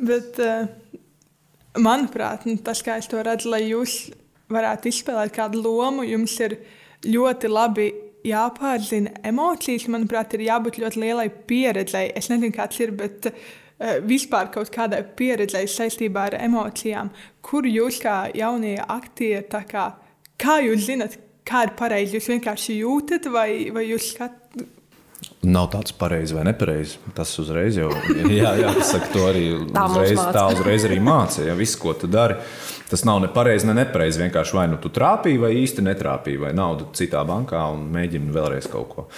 Bet, 0.09 0.41
eh, 0.41 0.97
manuprāt, 1.77 2.49
nu, 2.49 2.57
tas, 2.65 2.81
kā 2.85 2.97
es 2.97 3.11
to 3.11 3.21
redzu, 3.21 3.51
lai 3.53 3.67
jūs 3.67 3.99
varētu 4.49 4.89
izspēlēt 4.89 5.35
kādu 5.35 5.61
lomu, 5.61 6.07
jums 6.07 6.33
ir 6.41 6.57
ļoti 7.05 7.51
labi 7.51 7.91
jāpārzina 8.27 9.15
emocijas. 9.23 9.87
Manuprāt, 9.91 10.35
ir 10.35 10.47
jābūt 10.49 10.81
ļoti 10.83 11.01
lielai 11.05 11.29
pieredzei. 11.29 12.09
Es 12.15 12.31
nezinu, 12.31 12.53
kāds 12.55 12.79
ir, 12.83 12.95
bet 12.97 13.31
Eh, 13.79 14.01
vispār 14.03 14.49
kaut 14.51 14.67
kādai 14.75 15.05
pieredzei 15.15 15.63
saistībā 15.71 16.25
ar 16.27 16.33
emocijām, 16.43 17.13
kur 17.39 17.63
jūs 17.63 18.01
kā 18.03 18.25
jaunie 18.35 18.75
aktieri, 18.75 19.45
kā, 19.69 19.85
kā 20.35 20.57
jūs 20.65 20.83
zinat, 20.89 21.15
kā 21.47 21.61
ir 21.63 21.71
pareizi, 21.79 22.17
jūs 22.17 22.27
vienkārši 22.27 22.75
jūtat 22.81 23.29
vai, 23.31 23.47
vai 23.71 23.85
jūs 23.87 24.09
skatāt? 24.11 24.65
Nav 25.47 25.69
tāds 25.71 25.95
pareizs 25.95 26.33
vai 26.35 26.43
nepareizs. 26.49 26.97
Tas 27.15 27.31
uzreiz 27.39 27.79
jau 27.79 27.87
jā, 28.41 28.51
jā, 28.59 28.73
saka, 28.83 29.07
to 29.13 29.23
arī 29.29 29.45
tā 29.71 29.85
uzreiz, 29.87 30.25
tā 30.35 30.43
uzreiz 30.51 30.87
arī 30.89 30.99
mācīja. 31.03 31.47
Ja, 31.53 31.55
viss, 31.59 31.79
ko 31.79 31.95
tu 31.95 32.11
dari, 32.11 32.35
tas 32.89 33.05
nav 33.07 33.21
ne 33.23 33.31
pareizi, 33.33 33.67
ne 33.69 33.77
nepareizi. 33.77 34.21
Vienkārši 34.25 34.57
vai 34.57 34.67
nu 34.71 34.79
tu 34.81 34.91
trāpīji, 34.93 35.41
vai 35.41 35.51
īsti 35.61 35.85
netrāpīji, 35.85 36.43
vai 36.45 36.53
naudu 36.57 36.89
citā 36.97 37.23
bankā 37.27 37.65
un 37.73 37.89
mēģini 37.93 38.33
vēlreiz 38.35 38.69
kaut 38.71 38.95
ko. 38.95 39.09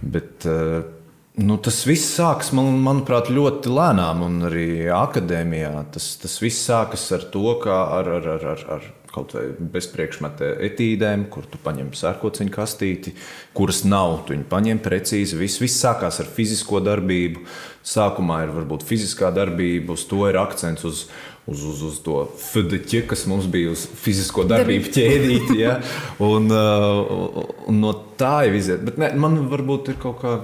Bet, 0.00 0.48
uh, 0.50 0.96
Nu, 1.40 1.54
tas 1.62 1.78
viss 1.86 2.10
sākas, 2.18 2.50
man, 2.52 2.74
manuprāt, 2.84 3.30
ļoti 3.32 3.70
lēnām, 3.72 4.24
un 4.26 4.48
arī 4.48 4.90
akadēmijā. 4.92 5.70
Tas, 5.94 6.08
tas 6.20 6.34
viss 6.42 6.66
sākas 6.66 7.06
ar 7.16 7.22
to, 7.32 7.54
kā 7.62 7.76
ar, 7.96 8.10
ar, 8.18 8.26
ar, 8.34 8.46
ar, 8.50 8.64
ar 8.76 8.88
kaut 9.10 9.34
vai 9.34 9.44
bezpriekšmeta 9.74 10.52
etīdēm, 10.68 11.26
kur 11.32 11.46
tu 11.50 11.58
paņem 11.62 11.90
sērkociņu 11.98 12.52
kastīti, 12.54 13.14
kuras 13.56 13.82
nav. 13.88 14.20
Tu 14.26 14.36
viņu 14.36 14.46
paņem 14.50 14.82
precīzi. 14.84 15.38
Viss, 15.40 15.60
viss 15.62 15.82
sākās 15.82 16.20
ar 16.22 16.30
fizisko 16.30 16.82
darbību. 16.86 17.42
Sākumā 17.86 18.44
ir 18.44 18.54
varbūt 18.54 18.84
fiziskā 18.86 19.32
darbība, 19.34 19.96
uz 19.96 20.04
to 20.08 20.22
ir 20.28 20.38
akcents 20.38 20.84
uz, 20.86 21.04
uz, 21.50 21.64
uz, 21.72 21.82
uz 21.88 21.98
to 22.04 22.20
FDC, 22.38 23.02
kas 23.10 23.26
mums 23.30 23.48
bija 23.50 23.72
uz 23.74 23.86
fizisko 24.02 24.44
darbību 24.50 24.92
ķēdīti. 24.94 25.58
Ja? 25.58 25.78
Un, 26.22 26.50
uh, 26.54 27.40
un 27.70 27.80
no 27.82 27.94
tā 28.20 28.44
jau 28.46 28.54
iziet. 28.60 28.84
Bet 28.86 29.00
ne, 29.00 29.10
man 29.18 29.40
varbūt 29.50 29.94
ir 29.94 30.00
kaut 30.02 30.20
kā. 30.22 30.36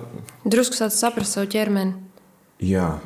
Drusku 0.49 0.79
sāc 0.79 0.97
saprast 0.97 1.39
savu 1.39 1.53
ķermeni. 1.55 1.95
Jā. 2.65 2.97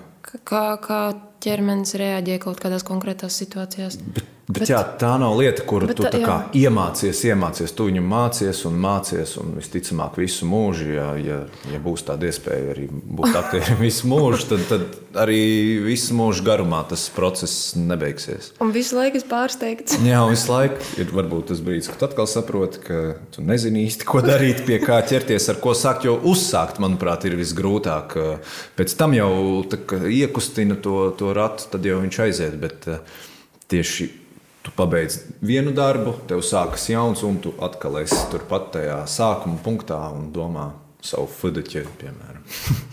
Kā, 0.46 0.64
kā 0.80 1.00
ķermenis 1.42 1.96
reaģē 1.98 2.36
kaut 2.42 2.60
kādās 2.62 2.84
konkrētās 2.86 3.36
situācijās. 3.40 3.98
Bet 4.14 4.28
Bet, 4.50 4.64
bet, 4.64 4.70
jā, 4.72 4.80
tā 4.98 5.12
nav 5.20 5.36
lieta, 5.38 5.62
kuru 5.68 5.86
bet, 5.86 6.00
tu 6.00 6.08
kā, 6.24 6.36
iemācies, 6.58 7.20
iemācies. 7.28 7.70
Tu 7.76 7.84
viņu 7.86 8.00
mācies 8.02 8.64
un 8.66 8.80
mācies, 8.82 9.36
un 9.38 9.52
visticamāk, 9.54 10.16
visu 10.18 10.48
mūžu, 10.50 10.88
ja, 10.96 11.06
ja, 11.22 11.36
ja 11.70 11.78
būs 11.84 12.02
tāda 12.08 12.26
iespēja 12.26 12.72
arī 12.72 12.88
būt 12.90 13.38
aktierim 13.38 13.78
visu 13.86 14.10
mūžu, 14.10 14.48
tad, 14.50 14.64
tad 14.72 15.20
arī 15.22 15.38
visu 15.84 16.16
mūžu 16.18 16.42
garumā 16.48 16.82
tas 16.90 17.06
process 17.14 17.76
nebeigsies. 17.78 18.50
Un 18.64 18.74
visu 18.74 18.98
laiku 18.98 19.20
es 19.20 19.28
pārsteigts. 19.30 20.00
jā, 20.02 20.18
un 20.24 20.34
visu 20.34 20.50
laiku 20.50 20.82
ir 20.98 21.14
varbūt 21.20 21.52
tas 21.52 21.62
brīdis, 21.62 21.92
kad 21.94 22.08
atkal 22.10 22.26
saproti, 22.30 22.82
ka 22.88 23.00
tu 23.30 23.46
nezini 23.46 23.86
īsti, 23.86 24.08
ko 24.10 24.24
darīt, 24.26 24.64
pie 24.66 24.80
kā 24.82 24.98
ķerties, 25.06 25.46
ar 25.54 25.62
ko 25.62 25.76
sākt. 25.78 26.08
Jo 26.10 26.16
uzsākt, 26.26 26.82
manuprāt, 26.82 27.28
ir 27.28 27.38
visgrūtāk. 27.38 28.18
Pēc 28.74 28.98
tam 28.98 29.14
jau 29.14 29.32
iekustina 30.10 30.80
to, 30.80 31.10
to 31.20 31.34
ratu, 31.36 31.70
tad 31.70 31.86
jau 31.86 32.00
viņš 32.02 32.24
aiziet. 32.26 32.56
Bet, 32.58 32.88
tieši 33.70 34.08
tu 34.62 34.72
pabeidz 34.76 35.18
vienu 35.44 35.72
darbu, 35.76 36.14
tev 36.28 36.42
sākas 36.44 36.88
jauns, 36.90 37.22
un 37.26 37.40
tu 37.42 37.54
atkal 37.64 38.00
esi 38.02 38.20
turpat 38.32 38.70
tajā 38.76 38.98
sākuma 39.08 39.58
punktā 39.64 40.00
un 40.14 40.30
domā 40.34 40.70
savu 41.04 41.26
fudeķi, 41.32 41.84
piemēram, 42.00 42.42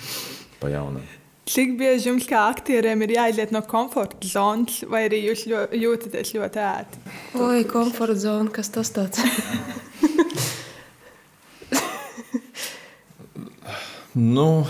pa 0.62 0.68
jaunam. 0.72 1.06
Cik 1.48 1.78
bieži 1.80 2.10
jums 2.10 2.26
kā 2.28 2.42
aktieriem 2.52 3.02
ir 3.06 3.12
jāiziet 3.16 3.54
no 3.56 3.62
komforta 3.64 4.28
zonas, 4.28 4.82
vai 4.92 5.06
arī 5.08 5.22
jūs 5.30 5.46
ļo, 5.48 5.62
jūtaties 5.80 6.34
ļoti 6.36 6.60
ērti? 6.60 7.00
Oi, 7.40 7.64
komforta 7.70 8.18
zona, 8.20 8.52
kas 8.52 8.68
tas 8.76 8.92
tāds? 8.92 9.24
nu, 14.38 14.68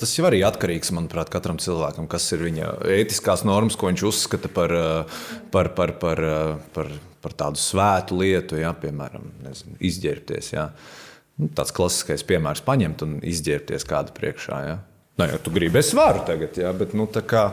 Tas 0.00 0.14
jau 0.16 0.26
arī 0.26 0.40
atkarīgs 0.46 0.90
manuprāt, 0.96 1.30
katram 1.30 1.60
cilvēkam, 1.62 2.08
kas 2.10 2.26
ir 2.34 2.42
viņa 2.46 2.70
ētiskās 2.96 3.44
normas, 3.46 3.76
ko 3.78 3.90
viņš 3.90 4.04
uzskata 4.08 4.50
par, 4.52 4.72
eh, 4.72 5.20
par, 5.54 5.70
par, 5.76 5.92
par, 6.00 6.22
eh, 6.24 6.56
par, 6.74 6.90
par 7.22 7.32
tādu 7.32 7.60
svētu 7.60 8.18
lietu, 8.18 8.58
ja, 8.58 8.72
piemēram, 8.72 9.28
nezinu, 9.44 9.76
izģērbties. 9.78 10.52
Ja. 10.52 10.70
Nu, 11.38 11.48
tāds 11.48 11.74
klasiskais 11.76 12.24
piemērs- 12.24 12.64
paņemt 12.70 13.02
un 13.02 13.20
izģērbties 13.20 13.86
kādu 13.86 14.16
priekšā. 14.16 14.60
Ja. 14.66 14.78
Nu, 15.18 15.24
ja 15.24 15.38
tu 15.38 15.50
gribi, 15.50 15.78
es 15.78 15.92
varu 15.92 16.24
tagad, 16.26 16.56
ja, 16.56 16.72
bet 16.72 16.94
nu, 16.94 17.06
kā, 17.06 17.52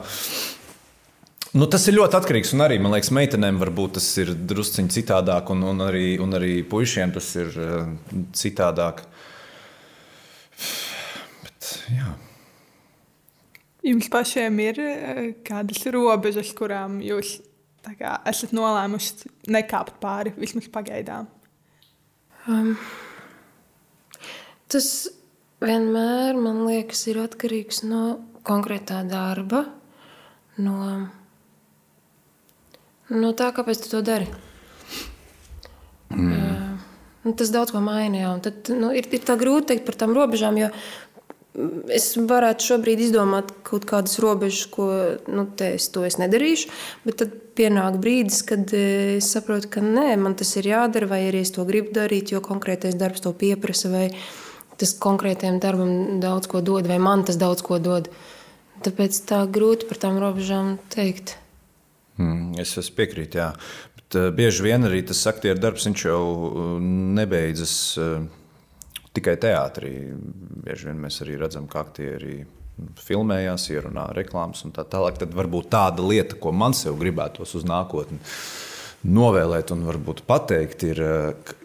Nu, 1.54 1.68
tas 1.70 1.84
ir 1.86 1.94
ļoti 2.00 2.18
atkarīgs. 2.18 2.52
Un 2.56 2.64
arī, 2.66 2.80
man 2.82 2.96
liekas, 2.96 3.12
meitenēm 3.14 3.60
varbūt 3.62 4.00
tas 4.00 4.08
ir 4.18 4.32
drusciņš 4.34 4.96
citādāk, 4.96 5.52
un, 5.54 5.62
un, 5.70 5.84
arī, 5.86 6.18
un 6.18 6.34
arī 6.34 6.64
puišiem 6.66 7.14
tas 7.14 7.28
ir 7.36 7.52
uh, 7.62 7.92
citādāk. 8.34 9.04
Jā. 11.94 12.14
Jums 13.84 14.08
pašiem 14.12 14.60
ir 14.64 14.78
kādas 15.44 15.82
robežas, 15.92 16.54
kurām 16.56 17.02
jūs 17.04 17.38
kā, 17.92 18.18
esat 18.30 18.54
nolēmuši 18.56 19.32
nekāpt 19.52 19.98
pāri 20.04 20.32
vismaz 20.38 20.70
pagaidām? 20.72 21.28
Um, 22.48 22.76
tas 24.72 24.88
vienmēr, 25.64 26.40
man 26.40 26.64
liekas, 26.68 27.06
ir 27.12 27.22
atkarīgs 27.24 27.84
no 27.88 28.04
konkrētā 28.48 29.02
darba, 29.08 29.66
no, 30.60 30.78
no 33.12 33.36
tā, 33.40 33.52
kāpēc 33.56 33.84
tu 33.84 33.94
to 33.94 34.04
dari. 34.04 34.28
Mm. 36.14 36.34
Uh, 37.24 37.34
tas 37.40 37.52
daudz 37.52 37.72
ko 37.72 37.80
maina. 37.84 38.36
Tad, 38.44 38.68
nu, 38.76 38.92
ir, 38.96 39.08
ir 39.08 39.24
tā 39.24 39.38
grūti 39.40 39.70
pateikt 39.70 39.88
par 39.88 40.00
tām 40.04 40.16
robežām, 40.16 40.60
jo 40.60 40.70
es 41.94 42.08
varētu 42.18 42.66
šobrīd 42.72 43.02
izdomāt 43.08 43.52
kaut 43.66 43.86
kādas 43.90 44.18
robežas, 44.24 44.66
ko 44.74 44.88
nu, 45.30 45.46
es 45.68 45.90
to 45.94 46.06
es 46.08 46.18
nedarīšu. 46.22 46.72
Bet 47.06 47.20
tad 47.22 47.36
pienāk 47.58 48.00
brīdis, 48.02 48.42
kad 48.50 48.74
e, 48.74 49.20
es 49.20 49.30
saprotu, 49.36 49.70
ka 49.76 49.84
nē, 49.86 50.16
man 50.22 50.38
tas 50.40 50.56
ir 50.58 50.72
jādara, 50.72 51.10
vai 51.10 51.22
arī 51.28 51.44
es 51.46 51.54
to 51.54 51.66
gribu 51.70 51.94
darīt, 51.96 52.34
jo 52.34 52.42
konkrētais 52.44 52.98
darbs 52.98 53.24
to 53.26 53.36
pieprasa, 53.38 53.92
vai 53.94 54.08
tas 54.82 54.96
konkrētajam 54.98 55.62
darbam 55.62 56.20
daudz 56.24 56.50
ko 56.50 56.64
dod, 56.66 56.90
vai 56.90 56.98
man 57.02 57.26
tas 57.28 57.38
daudz 57.42 57.62
ko 57.66 57.78
dod. 57.82 58.10
Tāpēc 58.84 59.22
tā 59.30 59.46
grūti 59.48 59.88
par 59.88 60.02
tām 60.02 60.18
robežām 60.20 60.78
teikt. 60.92 61.38
Mm, 62.18 62.58
es 62.62 62.90
piekrītu, 62.94 63.40
jā. 63.40 63.52
Bet, 63.98 64.18
uh, 64.18 64.30
bieži 64.36 64.66
vien 64.66 64.90
arī 64.90 65.06
tas 65.06 65.22
aktieru 65.30 65.62
darbs 65.62 65.86
jau 65.86 66.24
uh, 66.50 66.74
nebeidzas. 66.82 67.76
Uh, 67.98 68.43
tikai 69.14 69.38
teātrī. 69.42 69.94
Bieži 70.66 70.90
vien 70.90 71.02
mēs 71.04 71.22
arī 71.26 71.38
redzam, 71.42 71.68
ka 71.70 71.84
aktieri 71.84 72.44
filmējās, 73.04 73.70
ierunā 73.74 74.08
reklāmas 74.18 74.64
un 74.66 74.74
tā 74.76 74.86
tālāk. 74.90 75.20
Tad 75.22 75.34
varbūt 75.38 75.70
tāda 75.74 76.06
lieta, 76.06 76.38
ko 76.42 76.54
man 76.56 76.76
sev 76.78 76.98
gribētos 77.02 77.56
uz 77.60 77.68
nākotni 77.70 78.20
novēlēt 79.04 79.74
un 79.76 79.84
varbūt 79.84 80.24
pateikt, 80.28 80.86
ir, 80.88 81.02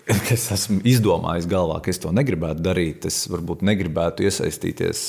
ka 0.09 0.35
es 0.35 0.49
esmu 0.55 0.81
izdomājis 0.88 1.47
galvā, 1.50 1.78
ka 1.83 1.93
es 1.93 2.02
to 2.02 2.12
negribētu 2.14 2.64
darīt. 2.64 3.07
Es 3.09 3.25
varbūt 3.31 3.64
negribētu 3.67 4.26
iesaistīties 4.26 5.05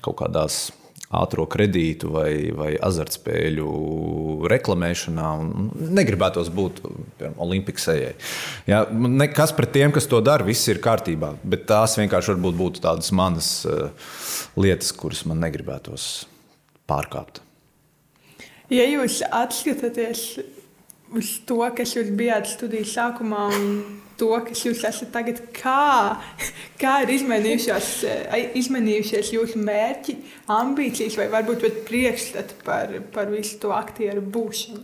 kaut 0.00 0.20
kādās 0.22 0.70
ātrā 1.10 1.44
kredītu 1.50 2.12
vai, 2.14 2.30
vai 2.54 2.70
azartspēļu 2.78 3.66
reklamēšanā. 4.50 5.30
Negribētos 5.98 6.52
būt 6.54 6.78
ejai. 7.90 8.12
Ja, 8.70 8.84
nekas 8.90 9.54
pret 9.56 9.74
tiem, 9.74 9.94
kas 9.94 10.06
to 10.10 10.22
dara, 10.24 10.46
viss 10.46 10.70
ir 10.70 10.82
kārtībā. 10.82 11.34
Bet 11.42 11.66
tās 11.70 11.98
vienkārši 11.98 12.36
būtu 12.38 12.84
tādas 12.84 13.10
manas 13.16 13.50
uh, 13.66 13.90
lietas, 14.60 14.92
kuras 14.94 15.24
man 15.26 15.42
negribētos 15.42 16.28
pārkāpt. 16.90 17.42
Ja 18.70 18.86
jūs 18.86 19.18
atskatāties 19.26 20.24
uz 21.10 21.32
to, 21.46 21.58
kas 21.74 21.96
jūs 21.96 22.12
bijāt 22.14 22.46
studijas 22.52 22.94
sākumā 22.94 23.48
un 23.50 23.66
to, 24.20 24.30
kas 24.46 24.62
jūs 24.66 24.84
esat 24.86 25.10
tagad, 25.14 25.40
kā, 25.56 26.20
kā 26.80 26.94
ir 27.04 27.14
izmainījušies, 27.16 27.90
izmainījušies 28.60 29.32
jūsu 29.34 29.60
mērķi, 29.64 30.16
ambīcijas 30.52 31.18
vai 31.20 31.28
varbūt 31.32 31.64
pat 31.64 31.82
priekšstati 31.88 32.62
par, 32.66 32.96
par 33.14 33.32
visu 33.32 33.60
to 33.62 33.74
aktieru 33.76 34.24
būšanu? 34.24 34.82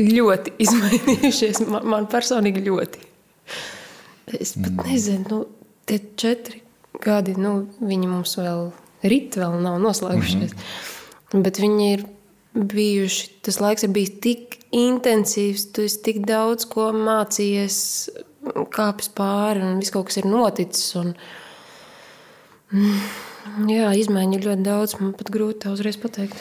Ļoti 0.00 0.54
izmainījušies. 0.62 1.64
Man, 1.66 1.88
man 1.90 2.06
personīgi 2.10 2.62
ļoti. 2.68 3.06
Es 4.38 4.54
pat 4.54 4.70
mm. 4.70 4.86
nezinu, 4.86 5.24
nu, 5.26 5.72
tie 5.90 5.98
četri 6.20 6.60
gadi, 7.02 7.34
nu, 7.34 7.64
viņi 7.82 8.06
mums 8.06 8.36
vēl 8.38 8.68
rit, 9.10 9.34
vēl 9.40 9.58
nav 9.64 9.80
noslēgušies. 9.82 10.54
Mm 10.54 10.62
-hmm. 10.62 11.42
Bet 11.42 11.58
viņi 11.62 11.92
ir 11.96 12.06
bijuši, 12.54 13.30
tas 13.46 13.60
laiks 13.62 13.86
ir 13.86 13.92
bijis 13.94 14.14
tik 14.22 14.59
intensīvs, 14.76 15.70
tu 15.74 15.84
esi 15.86 16.00
tik 16.04 16.22
daudz 16.28 16.66
ko 16.70 16.90
mācījies, 16.94 17.78
kāpis 18.74 19.10
pāri, 19.16 19.62
un 19.64 19.80
viss 19.82 19.92
kaut 19.94 20.08
kas 20.10 20.20
ir 20.20 20.28
noticis. 20.30 20.92
Un, 21.00 21.14
mm, 22.74 23.00
jā, 23.70 23.90
izmaiņu 24.02 24.38
ir 24.38 24.50
ļoti 24.50 24.66
daudz, 24.66 24.96
man 25.02 25.14
pat 25.18 25.32
grūti 25.34 25.64
tā 25.66 25.74
uzreiz 25.74 25.98
pateikt. 26.00 26.38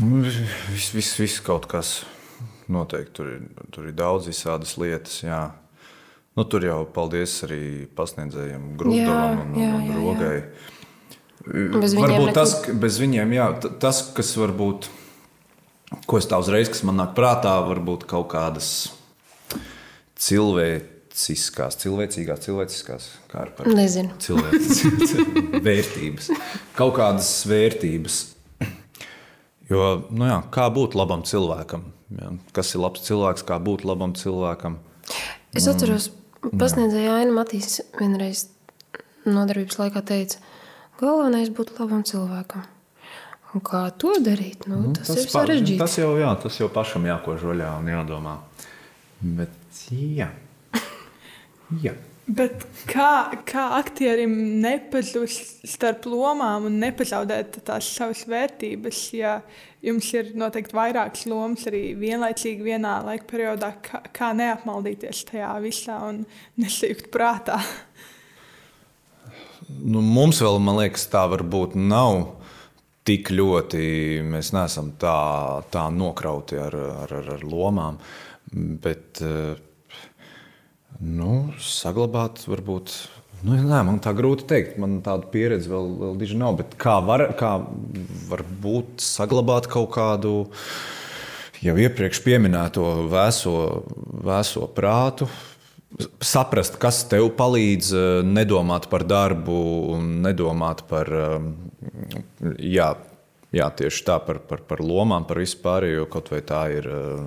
Nu, 0.00 0.22
viss 0.24 0.92
vis, 0.96 1.10
vis 1.20 1.40
kaut 1.44 1.66
kas 1.68 2.00
noteikti 2.72 3.12
tur 3.18 3.32
ir, 3.34 3.42
tur 3.74 3.90
ir 3.90 3.96
daudz 3.96 4.30
visādas 4.30 4.78
lietas. 4.80 5.18
Jā. 5.24 5.42
Nu, 6.38 6.46
tur 6.48 6.64
jau 6.64 6.78
paldies 6.88 7.34
arī 7.44 7.62
pasniedzējiem, 7.92 8.70
Grunčam 8.80 9.42
un, 9.42 9.58
un, 9.58 9.90
un 9.90 9.98
Rogai. 9.98 10.38
Bez 11.42 11.96
viņiem 11.96 12.06
varbūt 12.06 12.36
tas, 12.38 12.54
bez 12.80 12.96
viņiem, 13.02 13.34
jā, 13.36 13.48
tas, 13.82 14.00
kas 14.16 14.30
varbūt 14.38 14.86
ko 16.06 16.18
es 16.20 16.28
tā 16.30 16.38
uzreiz, 16.42 16.70
kas 16.72 16.82
man 16.88 17.00
nāk 17.00 17.14
prātā, 17.16 17.54
varbūt 17.66 18.06
kaut 18.10 18.28
kādas 18.32 18.68
cilvēciskās, 20.22 21.78
cilvēcīgās, 21.82 22.44
cilvēciskās, 22.46 23.08
kā 23.32 23.46
ar 23.46 23.52
Nezinu. 23.66 24.14
cilvēces 24.22 25.16
vērtības. 25.66 26.30
Kaut 26.78 26.96
kādas 26.98 27.32
vērtības. 27.50 28.20
Jo, 29.72 29.84
nu 30.12 30.28
jā, 30.28 30.38
kā 30.52 30.66
būt 30.74 30.96
labam 30.98 31.22
cilvēkam? 31.26 31.86
Jā, 32.12 32.32
kas 32.52 32.74
ir 32.74 32.82
labs 32.82 33.06
cilvēks, 33.06 33.44
kā 33.48 33.56
būt 33.62 33.86
labam 33.88 34.12
cilvēkam? 34.18 34.76
Es 35.56 35.68
atceros, 35.70 36.10
pasniedzēja 36.44 37.14
Aina 37.22 37.32
Matīs 37.38 37.80
vienreiz 37.96 38.46
nodarbības 39.24 39.78
laikā 39.80 40.02
teica, 40.04 40.42
galvenais 41.00 41.52
būt 41.54 41.72
labam 41.78 42.04
cilvēkam. 42.08 42.66
Un 43.52 43.64
kā 43.64 43.82
to 44.00 44.14
darīt? 44.24 44.64
Nu, 44.70 44.78
nu, 44.86 44.92
tas, 44.96 45.10
tas 45.10 45.26
ir 45.26 45.32
sarežģīti. 45.32 45.80
Tas 45.80 45.98
jau, 45.98 46.14
jā, 46.20 46.30
tas 46.40 46.56
jau 46.56 46.70
pašam 46.72 47.04
jākož 47.08 47.44
vaļā 47.50 47.74
un 47.82 47.90
jādomā. 47.92 48.38
Bet, 49.20 49.82
jā. 49.92 50.30
jā. 51.84 51.92
Bet 52.32 52.64
kā, 52.88 53.34
kā 53.44 53.66
aktierim 53.76 54.32
nepazust 54.62 55.66
starp 55.68 56.06
lomām 56.08 56.68
un 56.70 56.78
nepazaudēt 56.80 57.58
tās 57.66 57.90
savas 57.92 58.22
vērtības, 58.30 59.00
ja 59.18 59.36
jums 59.84 60.08
ir 60.14 60.30
noteikti 60.38 60.76
vairākas 60.78 61.26
lomas 61.28 61.66
arī 61.68 61.90
vienlaicīgi 61.98 62.64
vienā 62.64 63.00
laika 63.04 63.26
periodā, 63.28 63.74
kā, 63.84 64.00
kā 64.14 64.30
neapmaldīties 64.38 65.26
tajā 65.28 65.52
visā 65.64 65.98
un 66.08 66.22
nesajūt 66.62 67.10
prātā? 67.12 67.58
Nu, 69.68 70.00
mums 70.00 70.40
vēl, 70.40 70.56
man 70.62 70.78
liekas, 70.80 71.04
tā 71.12 71.26
varbūt 71.32 71.76
nav 71.76 72.41
tik 73.08 73.32
ļoti 73.34 73.84
mēs 74.26 74.52
neesam 74.54 74.92
tā, 75.00 75.16
tā 75.74 75.88
nokrauti 75.94 76.58
ar, 76.60 76.76
ar, 77.04 77.16
ar, 77.18 77.32
ar 77.36 77.44
lomām. 77.46 77.98
Bet 78.52 79.22
nu, 81.02 81.32
saglabāt, 81.62 82.44
varbūt. 82.50 82.94
Nu, 83.42 83.56
nē, 83.58 83.80
man 83.88 83.98
tā 84.02 84.12
grūti 84.14 84.46
pateikt. 84.46 84.78
Man 84.82 85.00
tāda 85.02 85.26
pieredze 85.32 85.70
vēl, 85.72 85.88
vēl 86.02 86.18
diži 86.20 86.38
nav. 86.38 86.58
Bet 86.60 86.76
kā 86.80 87.00
var, 87.02 87.26
kā 87.38 87.56
var 88.30 88.44
būt 88.62 89.02
saglabāt 89.02 89.66
kaut 89.72 89.90
kādu 89.96 90.34
jau 91.62 91.74
iepriekš 91.78 92.22
minēto 92.42 92.84
vēso, 93.10 93.54
vēso 94.22 94.66
prātu, 94.74 95.28
saprast, 96.24 96.78
kas 96.82 97.02
tev 97.10 97.30
palīdz 97.38 97.94
eh, 97.94 98.10
nedomāt 98.26 98.88
par 98.92 99.04
darbu 99.08 99.96
nedomāt 100.00 100.84
par, 100.90 101.10
eh, 101.12 102.54
jā, 102.58 102.88
jā 103.52 103.68
tieši 103.78 104.04
tā, 104.06 104.18
par, 104.24 104.40
par, 104.48 104.62
par 104.68 104.82
lomām, 104.84 105.26
par 105.28 105.42
vispārējo, 105.42 106.06
kaut 106.12 106.32
vai 106.32 106.40
tā 106.46 106.62
ir 106.78 106.88
eh, 106.88 107.26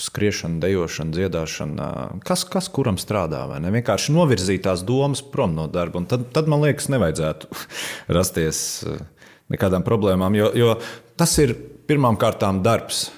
skriešana, 0.00 0.60
dejošana, 0.62 1.16
dziedāšana. 1.16 1.88
Kas, 2.26 2.46
kas 2.48 2.70
kuram 2.72 3.00
strādā, 3.00 3.44
vai 3.50 3.60
ne? 3.64 3.72
Vienkārši 3.74 4.14
novirzīt 4.14 4.64
tās 4.68 4.84
domas 4.86 5.22
prom 5.22 5.56
no 5.56 5.66
darba. 5.70 6.02
Un 6.02 6.08
tad, 6.10 6.28
tad 6.34 6.50
man 6.50 6.64
liekas, 6.64 6.90
nevajadzētu 6.94 7.50
rasties 8.18 8.64
nekādām 9.52 9.84
problēmām, 9.86 10.36
jo, 10.38 10.50
jo 10.56 10.74
tas 11.20 11.36
ir 11.42 11.52
pirmām 11.88 12.16
kārtām 12.20 12.62
darbs. 12.64 13.10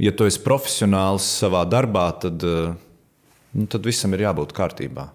Ja 0.00 0.10
tu 0.16 0.24
esi 0.26 0.40
profesionāls 0.42 1.24
savā 1.38 1.62
darbā, 1.68 2.06
tad 2.24 2.42
uh, 2.48 2.72
nu, 3.56 3.66
tad 3.70 3.86
visam 3.88 4.14
ir 4.16 4.26
jābūt 4.26 4.54
kārtībā. 4.56 5.08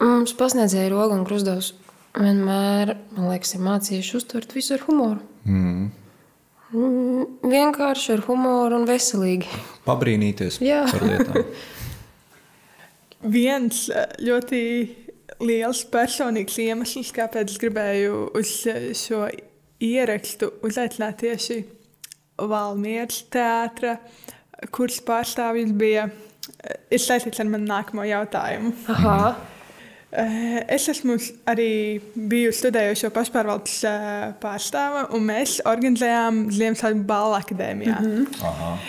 Mums 0.00 0.32
pasniedzēja 0.36 0.90
Roga 0.92 1.16
un 1.18 1.26
Krusdovs 1.28 1.74
vienmēr, 2.16 2.94
man 3.16 3.30
liekas, 3.30 3.54
ir 3.56 3.64
mācījuši 3.64 4.16
uztvert 4.18 4.54
visu 4.56 4.76
ar 4.76 4.84
humoru. 4.86 5.20
Mm. 5.44 5.90
Vienkārši 7.50 8.14
ar 8.14 8.24
humoru 8.28 8.78
un 8.78 8.86
veselīgi. 8.88 9.50
Pabrīnīties 9.86 10.60
Jā. 10.62 10.84
par 10.90 11.06
lietām. 11.06 11.46
Viens 13.36 13.82
eh, 13.92 14.06
ļoti 14.24 14.62
liels 15.44 15.82
personīgs 15.92 16.56
iemesls, 16.62 17.10
kāpēc 17.16 17.52
es 17.52 17.60
gribēju 17.60 18.22
uz 18.38 18.54
šo 19.00 19.26
ierakstu 19.80 20.52
uzaicināt 20.66 21.20
tieši 21.24 21.60
Valmieras 22.40 23.18
teātra, 23.32 23.98
kuras 24.72 25.00
pārstāvjs 25.04 25.74
bija 25.76 26.06
ir 26.90 27.00
saistīts 27.00 27.40
ar 27.40 27.48
manu 27.50 27.68
nākamo 27.70 28.04
jautājumu. 28.08 28.74
Aha. 28.96 29.36
Eh, 30.10 30.58
es 30.74 30.88
esmu 30.90 31.14
arī 31.46 32.00
bijusi 32.14 32.64
studējošo 32.64 33.12
pašpārvaldes 33.14 33.76
pārstāve, 34.42 35.04
un 35.14 35.22
mēs 35.28 35.60
organizējām 35.70 36.48
Ziemassvētku 36.50 37.04
balvu 37.06 37.36
akadēmijā. 37.38 38.00
Mm 38.00 38.26
-hmm. 38.26 38.80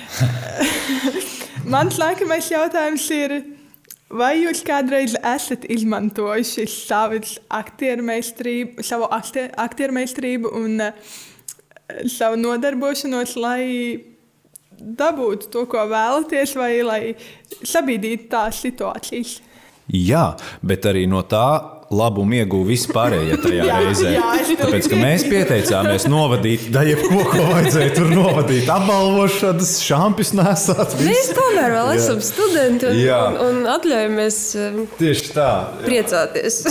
Mans 1.74 2.00
nākamais 2.02 2.50
jautājums 2.50 3.06
ir, 3.14 3.44
vai 4.10 4.42
jūs 4.42 4.64
kādreiz 4.66 5.14
esat 5.22 5.66
izmantojuši 5.70 6.66
savas 6.68 7.38
aktieru 7.50 8.04
meistarību, 8.04 8.82
savu 8.84 9.06
aktieru 9.58 9.94
meistarību 9.94 10.56
un 10.58 10.82
savu 12.10 12.36
nodarbošanos, 12.36 13.36
lai 13.36 14.11
dabūt 14.82 15.50
to, 15.54 15.66
ko 15.70 15.86
vēlaties, 15.90 16.56
vai 16.58 16.74
lai 16.86 17.02
sabīdītu 17.62 18.30
tās 18.32 18.64
situācijas. 18.66 19.38
Jā, 19.92 20.32
bet 20.64 20.86
arī 20.88 21.08
no 21.10 21.24
tā 21.28 21.82
labumu 21.92 22.38
ieguva 22.40 22.70
vispārējie 22.70 23.38
tajā 23.44 23.66
jā, 23.70 23.80
reizē. 23.84 24.12
Jā, 24.16 24.28
Tāpēc, 24.62 24.88
ka 24.92 25.00
mēs 25.00 25.26
pieteicāmies 25.28 26.06
novadīt, 26.12 26.70
da 26.72 26.86
jebko, 26.88 27.26
ko 27.28 27.48
vajadzēja 27.50 27.96
tur 27.98 28.12
novadīt, 28.14 28.70
apbalvošanas, 28.72 29.74
šampis 29.84 30.32
nesāt. 30.38 30.96
Mēs 31.04 31.34
tomēr 31.36 31.76
vēl 31.76 31.92
jā. 31.92 31.98
esam 32.00 32.22
studenti 32.24 32.88
un, 32.92 33.02
jā. 33.02 33.22
un, 33.28 33.42
un 33.48 33.72
atļaujamies 33.76 34.44
Tieši 35.02 35.34
tā. 35.36 35.50
priecāties 35.84 36.64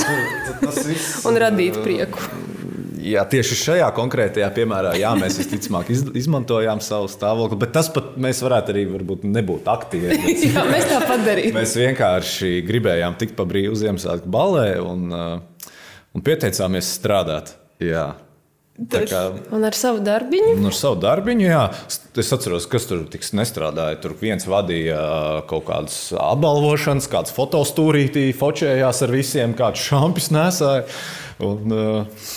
un 1.29 1.43
radīt 1.45 1.83
prieku 1.85 2.50
jā, 3.15 3.25
tieši 3.33 3.59
šajā 3.59 3.89
konkrētajā 3.97 4.49
piemērā, 4.57 4.95
jā, 5.01 5.11
mēs 5.19 5.39
visticamāk 5.41 5.91
iz, 5.95 6.05
izmantojām 6.23 6.83
savu 6.85 7.11
stāvokli, 7.11 7.59
bet 7.61 7.75
tas 7.77 7.91
pat 7.95 8.15
mēs 8.21 8.43
varētu 8.45 8.75
arī 8.75 8.87
nebūt 9.37 9.69
aktīvi. 9.71 10.17
jā, 10.55 10.65
mēs 10.71 10.89
tāpat 10.91 11.27
darījām. 11.27 11.59
Mēs 11.61 11.77
vienkārši 11.81 12.57
gribējām 12.69 13.19
tikt 13.21 13.37
pa 13.39 13.47
brīvu 13.49 13.79
Ziemassvētku 13.81 14.33
balē 14.33 14.73
un, 14.85 15.07
uh, 15.15 15.71
un 16.15 16.27
pieteicāmies 16.27 16.97
strādāt. 16.99 17.55
Jā. 17.81 18.11
Kā, 18.89 19.21
un 19.53 19.65
ar 19.69 19.77
savu 19.77 20.01
darbiņu? 20.01 20.55
Ar 20.65 20.75
savu 20.77 20.97
darbiņu, 21.03 21.45
jā. 21.45 21.65
Es 22.21 22.31
atceros, 22.33 22.65
kas 22.71 22.87
tur 22.89 23.03
nestrādāja. 23.37 23.99
Tur 24.01 24.15
viens 24.21 24.47
vadīja 24.49 24.97
uh, 24.97 25.41
kaut 25.51 25.67
kādas 25.69 25.99
apbalvošanas, 26.17 27.09
kāds 27.13 27.35
fotostūrītī, 27.37 28.31
focējās 28.37 29.03
ar 29.05 29.13
visiem, 29.13 29.57
kāds 29.59 29.85
šampis 29.85 30.31
nesāja. 30.33 30.87
Un, 31.45 31.77
uh, 31.77 32.31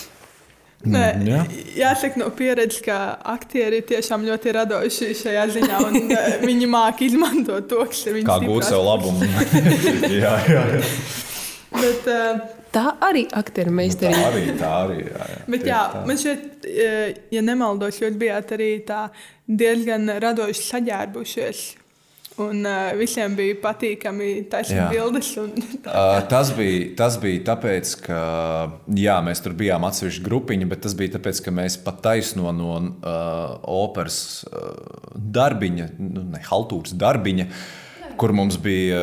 Nē, 0.84 1.04
mm, 1.15 1.28
jā. 1.30 1.43
Jāsaka, 1.80 2.19
no 2.19 2.26
pieredzes, 2.36 2.82
ka 2.84 2.98
aktieri 3.34 3.80
tiešām 3.88 4.26
ļoti 4.28 4.54
radoši 4.58 5.13
šajā 5.15 5.46
ziņā, 5.56 5.78
un 5.88 6.12
eh, 6.12 6.34
viņi 6.43 6.67
māca 6.67 7.06
izmantot 7.06 7.69
to, 7.72 7.86
kas 7.88 8.02
ir 8.10 8.17
viņiem. 8.17 8.28
Kā 8.28 8.39
gūt 8.43 8.67
sev 8.67 8.84
labumu. 8.84 9.24
jā, 10.24 10.34
jā, 10.52 10.63
jā. 10.74 10.82
Bet, 11.74 12.10
uh, 12.12 12.41
tā 12.76 12.84
arī 13.08 13.24
aktieru 13.32 13.72
Tā 13.72 13.78
meistarība. 13.80 14.26
arī, 14.28 14.43
tā 14.60 14.74
arī. 14.82 14.98
Jā, 15.08 15.30
jā. 15.32 15.39
Bet, 15.56 15.63
jā, 15.72 15.80
tā. 15.93 16.04
man 16.10 16.19
šķiet, 16.19 16.67
eh, 16.67 17.24
ja 17.34 17.46
nemaldos, 17.48 18.02
jūs 18.04 18.19
bijāt 18.19 18.52
arī 18.58 18.69
tā 18.88 19.06
diezgan 19.48 20.17
radoši 20.24 20.67
saģērbušies. 20.67 21.63
Un 22.41 22.63
uh, 22.65 22.89
visiem 22.98 23.36
bija 23.38 23.58
patīkami 23.62 24.30
taisīt 24.50 24.82
bildes. 24.89 25.34
Un, 25.41 25.52
Uh, 25.84 26.22
tas, 26.32 26.50
bija, 26.56 26.93
tas 26.98 27.17
bija 27.22 27.41
tāpēc, 27.52 27.89
ka 28.06 28.19
jā, 28.98 29.17
mēs 29.26 29.43
tur 29.43 29.54
bijām 29.58 29.84
atsevišķi 29.86 30.24
grupiņi, 30.26 30.67
bet 30.72 30.82
tas 30.86 30.96
bija 30.98 31.17
tāpēc, 31.17 31.41
ka 31.43 31.54
mēs 31.54 31.76
pat 31.84 32.00
taisno 32.06 32.54
no 32.56 32.72
uh, 32.80 33.58
operas 33.69 34.17
uh, 34.48 34.72
darbiņa, 35.13 35.89
nu, 36.00 36.24
ne 36.34 36.41
haltūras 36.48 36.96
darbiņa, 36.98 37.50
kur 38.17 38.34
mums, 38.36 38.58
bija, 38.62 38.99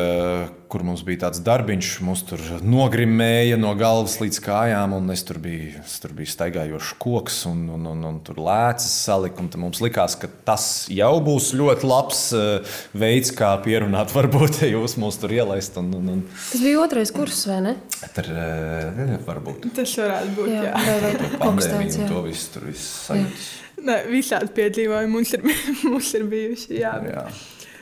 kur 0.71 0.83
mums 0.87 1.03
bija 1.05 1.25
tāds 1.25 1.41
darbiņš, 1.45 1.89
mūs 2.05 2.23
tur 2.29 2.41
nogrimēja 2.63 3.57
no 3.59 3.73
galvas 3.79 4.17
līdz 4.21 4.39
kājām, 4.45 4.95
un 4.97 5.13
es 5.13 5.23
tur 5.27 5.39
biju, 5.43 5.81
es 5.83 5.97
tur 6.03 6.13
biju 6.17 6.31
staigājošs 6.31 6.93
koks 7.01 7.41
un, 7.49 7.63
un, 7.75 7.87
un, 7.93 8.03
un 8.09 8.19
tur 8.25 8.41
lēcas 8.41 8.89
salika. 9.05 9.47
Mums 9.61 9.81
likās, 9.83 10.15
ka 10.19 10.29
tas 10.47 10.67
jau 10.91 11.13
būs 11.23 11.51
ļoti 11.57 11.89
labs 11.89 12.21
uh, 12.37 12.77
veids, 12.97 13.33
kā 13.35 13.51
pierunāt, 13.65 14.13
varbūt, 14.17 14.61
ja 14.65 14.71
jūs 14.73 14.97
mūs 15.01 15.19
tur 15.21 15.35
ielaist. 15.35 15.77
Un, 15.81 15.91
un, 15.97 16.11
un, 16.15 16.23
Tas 16.41 16.61
bija 16.63 16.83
otrais 16.83 17.13
kurs, 17.15 17.43
vai 17.49 17.61
ne? 17.67 17.75
Tur 18.15 18.31
eh, 18.33 19.17
varbūt 19.27 19.71
tas 19.75 19.95
varētu 19.99 20.35
būt. 20.37 20.51
Jā. 20.51 20.71
Jā, 20.71 21.15
kas 21.19 21.35
pandēmija 21.41 22.03
Jā. 22.03 22.07
to 22.09 22.23
visu 22.25 22.53
tur 22.55 22.69
viss 22.69 22.93
sajūtas. 23.07 23.49
Ne, 23.81 23.97
visādi 24.11 24.53
piedzīvojumi 24.57 25.11
mums 25.15 25.33
ir, 25.37 25.45
mums 25.89 26.13
ir 26.17 26.27
bijuši. 26.29 26.77
Jā. 26.81 26.93
Jā. 27.07 27.25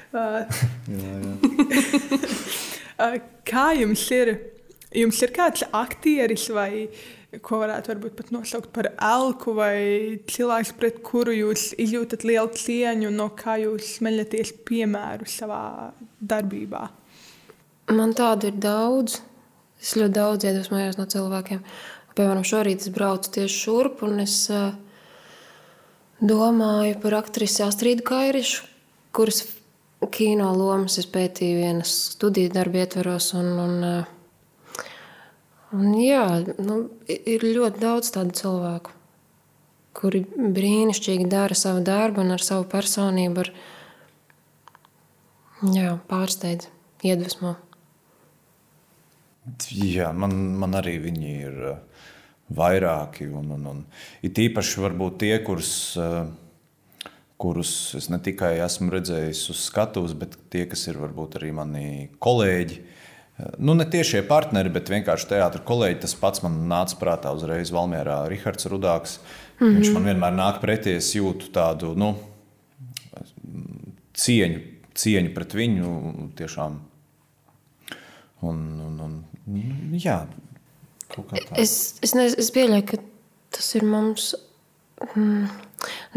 Uh, 0.10 0.41
uh, 2.98 3.17
kā 3.45 3.65
jums 3.78 4.06
ir? 4.15 4.34
Jums 4.89 5.19
ir 5.22 5.34
kāds 5.36 5.62
aktieris 5.69 6.48
vai 6.50 6.88
ko 7.45 7.60
varētu 7.62 7.91
varbūt 7.91 8.15
pat 8.17 8.32
nosaukt 8.34 8.72
par 8.74 8.88
elku 8.95 9.54
vai 9.54 10.17
cilvēks, 10.32 10.72
pret 10.80 10.98
kuru 11.06 11.36
jūs 11.36 11.67
izjūtat 11.78 12.26
lielu 12.26 12.50
cieņu, 12.58 13.12
no 13.13 13.30
kā 13.38 13.60
jūs 13.62 14.00
smeļaties 14.00 14.56
piemēru 14.65 15.30
savā 15.30 15.62
darbībā? 16.17 16.88
Man 17.93 18.15
tādu 18.17 18.50
ir 18.50 18.58
daudz. 18.62 19.19
Es 19.80 19.93
ļoti 19.95 20.15
daudz 20.17 20.43
iedvesmojos 20.50 20.98
no 20.98 21.06
cilvēkiem. 21.08 21.62
Piemēram, 22.17 22.43
šorīt 22.43 22.82
es 22.84 22.91
braucu 22.91 23.30
tieši 23.38 23.62
šurp, 23.62 24.02
un 24.10 24.19
es 24.26 24.34
domāju 26.19 26.98
par 27.00 27.15
aktrisi 27.22 27.63
Astrīdu 27.63 28.04
Kairišu, 28.10 28.65
kuras 29.15 29.45
kino 30.08 30.52
lomas 30.56 30.96
es 31.02 31.08
pētīju 31.12 31.60
vienas 31.60 31.92
studiju 32.16 32.54
darba 32.54 32.84
ietvaros. 32.84 33.34
Un, 33.36 33.50
un, 33.60 33.74
uh, 33.84 34.86
un, 35.76 35.92
jā, 36.00 36.24
nu, 36.64 36.80
ir 37.08 37.44
ļoti 37.44 37.84
daudz 37.84 38.14
tādu 38.16 38.38
cilvēku, 38.40 38.96
kuri 40.00 40.24
brīnišķīgi 40.30 41.28
dara 41.32 41.58
savu 41.58 41.84
darbu 41.84 42.24
un 42.24 42.38
ar 42.38 42.46
savu 42.46 42.68
personību 42.72 43.44
ar, 43.44 43.52
jā, 45.76 45.98
pārsteidz, 46.08 46.70
iedvesmo. 47.04 47.58
Jā, 49.74 50.12
man, 50.14 50.36
man 50.62 50.78
arī 50.78 51.00
viņi 51.02 51.36
ir 51.42 51.62
vairāki. 52.56 53.28
Un, 53.34 53.52
un, 53.56 53.66
un, 53.72 53.82
it 54.26 54.38
īpaši 54.40 54.90
tie, 55.22 55.34
kurus, 55.46 55.72
eh, 55.98 56.24
kurus 57.39 57.95
es 57.95 58.10
ne 58.12 58.19
tikai 58.19 58.58
esmu 58.65 58.91
redzējis 58.91 59.45
uz 59.54 59.65
skatuves, 59.69 60.15
bet 60.19 60.36
tie, 60.52 60.65
kas 60.67 60.84
ir 60.91 60.99
varbūt 60.99 61.39
arī 61.39 61.54
mani 61.56 61.89
kolēģi. 62.19 62.80
Nu, 63.63 63.71
ne 63.80 63.86
tiešie 63.88 64.25
partneri, 64.28 64.71
bet 64.75 64.91
vienkārši 64.91 65.30
teātris 65.30 65.63
kolēģi. 65.67 66.02
Tas 66.04 66.15
pats 66.19 66.43
man 66.43 66.58
nāca 66.67 66.97
prātā 66.99 67.32
uzreiz 67.36 67.71
Valmjerā. 67.71 68.25
Rihards 68.28 68.67
Rudāks. 68.67 69.19
Mm 69.60 69.67
-hmm. 69.67 69.78
Viņš 69.78 69.93
man 69.95 70.10
vienmēr 70.10 70.36
nāk 70.36 70.60
pretī. 70.60 70.97
Es 70.99 71.13
jūtu 71.15 71.52
tādu 71.56 71.93
nu, 71.95 72.17
cieņu, 74.13 74.60
cieņu 74.95 75.34
pret 75.34 75.56
viņu. 75.56 75.93
Tiešām. 76.36 76.80
Un, 78.41 78.60
un, 78.88 78.99
un, 78.99 79.15
nu, 79.45 79.97
jā, 79.99 80.25
kaut 81.08 81.32
kā 81.32 81.39
tā. 81.43 81.58
Es, 81.60 81.99
es, 82.02 82.13
nez, 82.15 82.36
es 82.39 82.52
pieļauju, 82.56 82.86
ka 82.91 82.97
tas 83.56 83.75
ir 83.75 83.84
mums. 83.84 84.36
Mm, 85.16 85.48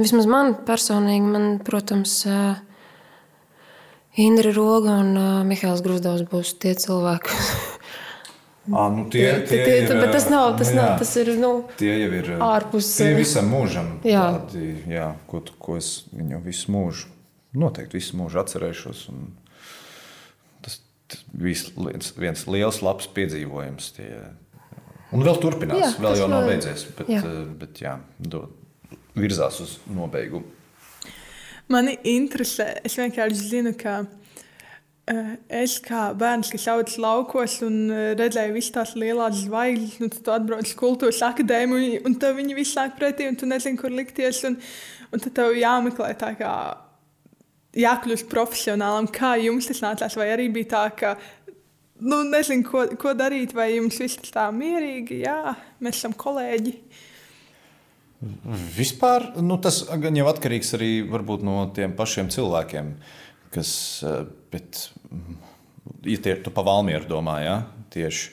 vismaz 0.01 0.27
man 0.27 0.55
personīgi, 0.67 1.29
man, 1.33 1.59
protams, 1.65 2.17
uh, 2.27 2.57
Indra 4.21 4.51
Roga 4.53 4.99
un 5.01 5.15
uh, 5.17 5.29
Mihāls 5.49 5.81
Grusdovs 5.85 6.25
būs 6.29 6.51
tie 6.61 6.75
cilvēki. 6.77 7.37
À, 8.73 8.89
nu 8.95 9.07
tie, 9.11 9.25
Tie- 9.49 9.63
tie- 9.65 9.79
ir, 9.87 9.95
bet 10.03 10.13
tas 10.13 10.27
nav, 10.31 10.51
tas, 10.59 10.69
nu, 10.75 10.81
nav, 10.83 10.91
jā, 10.93 10.99
tas 11.01 11.15
ir. 11.23 11.31
Nu, 11.41 11.53
Tie 11.81 11.93
jau 11.95 12.11
ir 12.19 12.29
ārpus, 12.45 12.91
Tie 12.99 13.09
eh, 13.13 13.17
visam 13.19 13.49
mūžam. 13.55 13.95
jā. 14.07 14.27
Tādi, 14.37 14.75
jā, 14.93 15.09
ko, 15.31 15.41
ko 15.63 15.79
es 15.81 15.93
viņu 16.13 16.43
visu 16.45 16.75
mūžu, 16.75 17.09
noteikti 17.57 17.97
visu 18.01 18.19
mūžu 18.21 18.43
atcerēšos. 18.45 19.07
un 19.15 19.31
Tas, 20.63 20.77
tas 21.11 21.25
bija 21.33 21.73
viens, 21.89 22.13
viens 22.19 22.45
liels, 22.47 22.83
labs 22.85 23.09
piedzīvojums. 23.17 23.89
Tie. 23.97 24.11
Un 25.13 25.25
vēl 25.27 25.41
turpinās, 25.43 25.81
Jā, 25.83 25.91
vēl 26.01 26.13
tas 26.15 26.21
jau 26.23 26.29
nav 26.33 26.45
vēl- 26.45 26.53
beidzies. 26.53 26.85
Bet, 27.01 27.09
jā. 27.13 27.23
bet 27.65 27.81
jā, 27.83 27.97
do, 28.19 28.45
virzās 29.19 29.61
uz 29.63 29.77
nobeigumu. 29.93 30.45
Mani 31.73 31.97
interesē, 32.09 32.75
es 32.85 32.99
vienkārši 32.99 33.49
zinu, 33.49 33.73
ka 33.79 34.03
uh, 34.03 35.33
es 35.63 35.79
kā 35.85 36.09
bērns, 36.19 36.51
kas 36.53 36.69
augs 36.73 36.99
laukos 37.01 37.61
un 37.65 37.77
uh, 37.89 38.13
redzēju 38.19 38.57
visas 38.57 38.75
tās 38.75 38.95
lielās 38.99 39.45
zvaigznes, 39.47 39.99
un 40.03 40.13
tu 40.13 40.35
atbrauc 40.35 40.67
uz 40.67 40.75
kultūras 40.79 41.23
akadēmiju, 41.31 42.03
un 42.09 42.17
tev 42.21 42.37
viņi 42.41 42.59
visi 42.59 42.77
nāk 42.81 42.99
pretī, 42.99 43.29
un 43.31 43.39
tu 43.39 43.49
nezini, 43.49 43.81
kur 43.81 43.95
likties. 43.95 44.43
Un, 44.49 44.59
un 45.13 45.23
tad 45.23 45.37
tev 45.37 45.55
jāmeklē 45.57 46.13
tā 46.21 46.33
kā 46.39 46.53
jākļūst 47.79 48.29
profesionālam. 48.33 49.09
Kā 49.13 49.35
jums 49.41 49.69
tas 49.71 49.81
nācās? 49.85 50.17
Vai 50.19 50.29
arī 50.35 50.49
bija 50.53 50.71
tā, 50.75 50.85
ka 50.97 51.15
nu, 52.03 52.23
nezinu, 52.29 52.67
ko, 52.69 52.85
ko 53.01 53.15
darīt, 53.17 53.55
vai 53.57 53.73
jums 53.77 54.01
viss 54.03 54.33
tā 54.33 54.49
mierīgi, 54.55 55.23
jā, 55.27 55.55
mēs 55.83 56.01
esam 56.01 56.17
kolēģi. 56.19 56.77
Vispār 58.77 59.33
nu, 59.43 59.57
tas 59.63 59.81
gan 59.99 60.15
jau 60.15 60.29
atkarīgs 60.31 60.75
arī 60.79 60.91
varbūt 61.11 61.43
no 61.47 61.57
tiem 61.75 61.95
pašiem 61.99 62.29
cilvēkiem, 62.31 62.93
kas, 63.55 63.73
eh, 64.07 64.23
bet, 64.53 64.85
mm, 65.11 65.41
ja 66.07 66.21
tie 66.23 66.37
tu 66.45 66.53
pa 66.55 66.63
Valmieru 66.67 67.09
domā, 67.11 67.41
ja, 67.43 67.57
tieši 67.91 68.31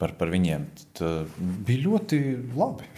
par, 0.00 0.16
par 0.18 0.32
viņiem, 0.32 0.66
tad 0.80 1.04
eh, 1.06 1.38
bija 1.68 1.84
ļoti 1.86 2.20
labi. 2.58 2.90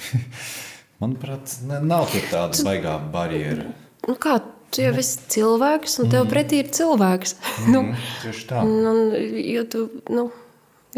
Manuprāt, 1.02 1.56
ne, 1.68 1.80
nav 1.84 2.08
tik 2.14 2.28
tāda 2.30 2.64
baigā 2.64 2.96
barjera. 3.12 3.68
nu, 4.08 4.14
kā 4.16 4.38
tu 4.72 4.80
jau 4.86 4.92
esi 5.02 5.18
cilvēks, 5.34 5.98
un 6.00 6.12
tev 6.14 6.30
pretī 6.30 6.62
ir 6.62 6.70
cilvēks. 6.72 7.36
nu, 7.74 7.82
Mm, 7.90 8.06
tieši 8.22 8.46
tā. 8.48 8.62
un, 8.64 9.12
jo 9.52 9.64
tu, 9.68 9.82
nu, 10.14 10.30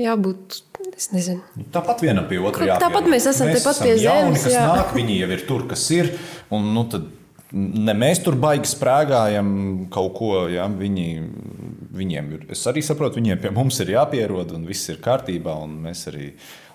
jābūt, 0.00 0.60
es 0.94 1.10
nezinu. 1.14 1.42
Nu, 1.58 1.66
Tāpat 1.74 2.04
vienam 2.04 2.26
pie 2.30 2.38
otra 2.42 2.66
jāpierod. 2.68 2.82
tāpat 2.82 3.10
mēs 3.10 3.28
esam 3.30 3.50
tepat 3.52 3.82
pie 3.82 3.92
jauni, 3.96 4.34
zemes, 4.34 4.46
kas 4.46 4.56
jā. 4.56 4.64
nāk, 4.70 4.94
viņi 4.96 5.18
jau 5.20 5.28
ir 5.36 5.44
tur, 5.48 5.66
kas 5.70 5.84
ir. 5.94 6.10
Un, 6.54 6.70
nu, 6.74 6.84
tad, 6.90 7.06
ne 7.54 7.94
mēs 7.98 8.22
tur 8.24 8.38
baigi 8.40 8.70
sprāgājam 8.70 9.48
kaut 9.94 10.14
ko. 10.18 10.32
Ja? 10.52 10.66
Viņi, 10.68 11.08
viņiem 11.94 12.32
ir, 12.38 12.46
es 12.56 12.64
arī 12.70 12.82
saprotu, 12.84 13.20
viņiem 13.20 13.42
pie 13.42 13.54
mums 13.54 13.78
ir 13.84 13.94
jāpierod, 13.94 14.54
un 14.56 14.66
viss 14.68 14.90
ir 14.92 15.02
kārtībā. 15.04 15.56
un 15.66 15.78
Mēs 15.86 16.06
arī 16.12 16.32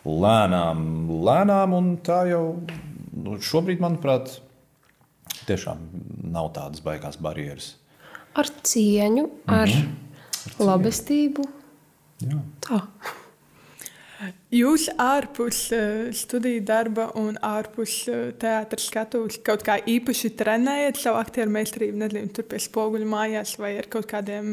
lēnām, 0.08 0.86
lēnām, 1.28 1.76
un 1.76 1.92
tā 2.06 2.24
jau 2.32 2.44
nu, 3.20 3.36
šobrīd, 3.44 3.84
manuprāt, 3.84 4.38
tiešām 5.50 5.84
nav 6.32 6.54
tādas 6.56 6.84
baigās 6.86 7.20
barjeras. 7.22 7.74
Ar 8.38 8.48
cieņu, 8.64 9.26
ar, 9.50 9.68
ar 9.68 10.62
labestību. 10.64 11.59
Jā. 12.26 12.44
Tā. 12.66 12.84
Jūs 14.52 14.90
ārpus 15.00 15.60
uh, 15.72 16.10
studiju 16.16 16.60
darba 16.68 17.06
un 17.20 17.38
ārpus 17.46 17.94
uh, 18.12 18.34
teātras 18.36 18.90
skatuves 18.90 19.38
kaut 19.48 19.64
kā 19.64 19.78
īpaši 19.88 20.34
trenējat 20.42 21.00
savu 21.00 21.22
aktieru 21.22 21.54
meistarību, 21.56 22.02
nezinu, 22.02 22.32
tur 22.36 22.50
pie 22.52 22.60
spoguļa 22.60 23.08
mājās 23.08 23.56
vai 23.62 23.78
ar 23.80 23.88
kaut 23.94 24.10
kādiem 24.12 24.50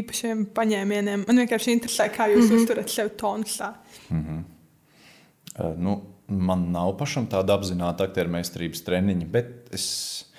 īpašiem 0.00 0.46
paņēmieniem. 0.56 1.26
Man 1.28 1.42
vienkārši 1.44 1.76
interesē, 1.76 2.08
kā 2.14 2.30
jūs 2.32 2.46
mm 2.46 2.48
-hmm. 2.48 2.62
uzturat 2.62 2.88
sevi 2.94 3.14
tonusā. 3.20 3.74
Eh, 4.12 5.74
Nu, 5.76 6.00
man 6.28 6.70
nav 6.72 6.96
pašam 6.96 7.26
tāda 7.28 7.58
apzināta 7.58 8.06
aktieru 8.08 8.30
meistarības 8.32 8.84
treniņa, 8.86 9.26
bet 9.32 9.68
es. 9.72 10.31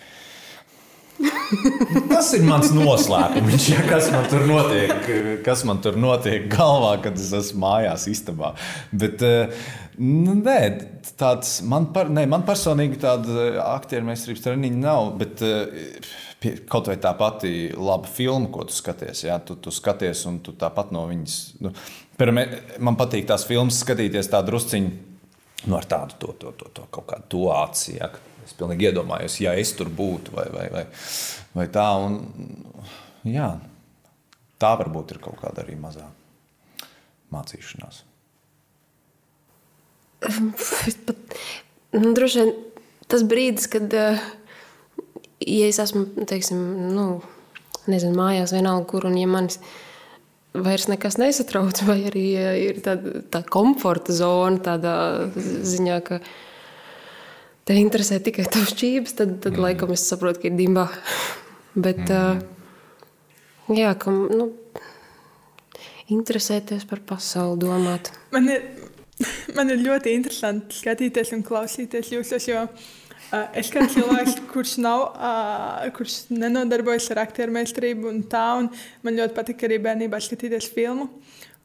Tas 2.11 2.31
ir 2.37 2.43
mans 2.47 2.71
noslēpums, 2.75 3.67
ja, 3.71 3.83
kas, 3.87 4.09
man 4.13 4.27
tur 4.31 4.45
notiek, 4.49 5.07
kas 5.45 5.63
man 5.67 5.79
tur 5.83 5.97
notiek 5.99 6.49
galvā, 6.51 6.95
kad 7.05 7.19
es 7.19 7.31
esmu 7.37 7.63
mājās, 7.65 8.07
istabā. 8.11 8.53
Bet, 8.91 9.23
eh, 9.25 9.53
nu, 9.99 10.35
nē, 10.39 10.59
tāds, 11.19 11.57
man, 11.69 11.89
par, 11.95 12.11
nē, 12.13 12.25
man 12.31 12.45
personīgi 12.47 13.01
tāda 13.03 13.47
aktieru 13.69 14.09
meistarības 14.09 14.45
treniņa 14.47 14.83
nav. 14.83 15.15
Bet, 15.23 15.43
eh, 15.45 16.21
Kaut 16.67 16.89
vai 16.89 16.97
tā 16.99 17.13
pati 17.15 17.69
laba 17.71 18.09
filma, 18.11 18.49
ko 18.51 18.65
tu 18.67 18.75
skaties, 18.75 19.21
ja? 19.23 19.37
tu, 19.39 19.55
tu 19.55 19.71
skaties 19.71 20.25
un 20.27 20.41
tu 20.43 20.51
tāpat 20.59 20.89
no 20.91 21.05
viņas. 21.07 21.37
Nu, 21.63 21.71
Pirmie, 22.19 22.43
man 22.83 22.97
patīk 22.99 23.29
tās 23.29 23.45
filmas 23.47 23.79
skatīties 23.79 24.27
tā 24.27 24.41
drusciņi 24.43 24.91
nu, 25.65 25.77
ar 25.77 25.87
tādu 25.87 26.19
to, 26.19 26.35
to, 26.39 26.51
to, 26.59 26.69
to 26.75 26.87
kaut 26.93 27.07
kādu 27.09 27.29
to 27.31 27.45
acī. 27.55 27.97
Ja, 27.97 28.09
es 28.43 28.55
pilnīgi 28.57 28.89
iedomājos, 28.89 29.39
ja 29.43 29.55
es 29.59 29.71
tur 29.77 29.91
būtu 29.93 30.35
vai, 30.35 30.45
vai, 30.53 30.67
vai, 30.73 30.83
vai 31.57 31.67
tā. 31.73 31.87
Un, 32.03 32.19
jā, 33.27 33.49
tā 34.61 34.73
varbūt 34.79 35.15
ir 35.15 35.23
kaut 35.23 35.39
kāda 35.41 35.63
arī 35.65 35.77
mazā 35.79 36.07
mācīšanās. 37.33 38.03
Pat, 40.23 41.17
nu, 41.97 42.13
droši 42.15 42.43
vien 42.43 42.53
tas 43.11 43.25
brīdis, 43.27 43.67
kad 43.71 43.91
uh, 43.97 44.21
ja 45.47 45.67
es 45.67 45.79
esmu 45.81 46.25
teiksim, 46.29 46.59
nu, 46.93 47.07
nezinu, 47.89 48.15
mājās, 48.17 48.53
vienalga, 48.55 48.87
kur 48.89 49.07
un 49.09 49.17
ja 49.19 49.27
manis 49.29 49.59
vairs 50.53 50.87
nekas 50.87 51.17
nesatrauc, 51.17 51.81
vai 51.87 51.99
arī 52.11 52.25
ir 52.67 52.81
tāda 52.85 53.23
tā 53.33 53.43
komforta 53.49 54.13
zona, 54.15 54.61
tādā 54.63 54.95
ziņā, 55.35 55.99
ka 56.05 56.19
te 57.67 57.77
interesē 57.79 58.19
tikai 58.23 58.45
tavs 58.51 58.75
čības, 58.79 59.17
tad, 59.19 59.39
tad 59.43 59.57
mm. 59.57 59.65
laikam 59.67 59.95
es 59.95 60.05
saprotu, 60.07 60.43
ka 60.43 60.51
ir 60.51 60.59
dimbā. 60.59 60.87
Bet, 61.73 62.03
mm. 62.05 62.41
uh, 63.69 63.77
jā, 63.77 63.93
ka, 63.99 64.13
nu, 64.13 64.51
interesēties 66.13 66.85
par 66.89 67.01
pasauli, 67.07 67.61
domāt. 67.63 68.11
Man 68.35 68.49
ir, 68.51 68.67
man 69.57 69.73
ir 69.73 69.81
ļoti 69.85 70.13
interesanti 70.13 70.77
skatīties 70.81 71.33
un 71.37 71.45
klausīties 71.47 72.13
jūsos, 72.13 72.49
jo 72.51 72.67
Es 73.33 73.71
kā 73.73 73.81
cilvēks, 73.89 74.35
kurš, 74.53 74.75
nav, 74.83 75.07
kurš 75.97 76.17
nenodarbojas 76.29 77.09
ar 77.15 77.23
aktieru 77.23 77.55
meistarību 77.55 78.09
un 78.11 78.19
tā, 78.29 78.45
un 78.61 78.69
man 79.05 79.17
ļoti 79.17 79.33
patīk 79.37 79.63
arī 79.65 79.79
bērnībā 79.81 80.19
skatīties 80.21 80.69
filmu. 80.75 81.07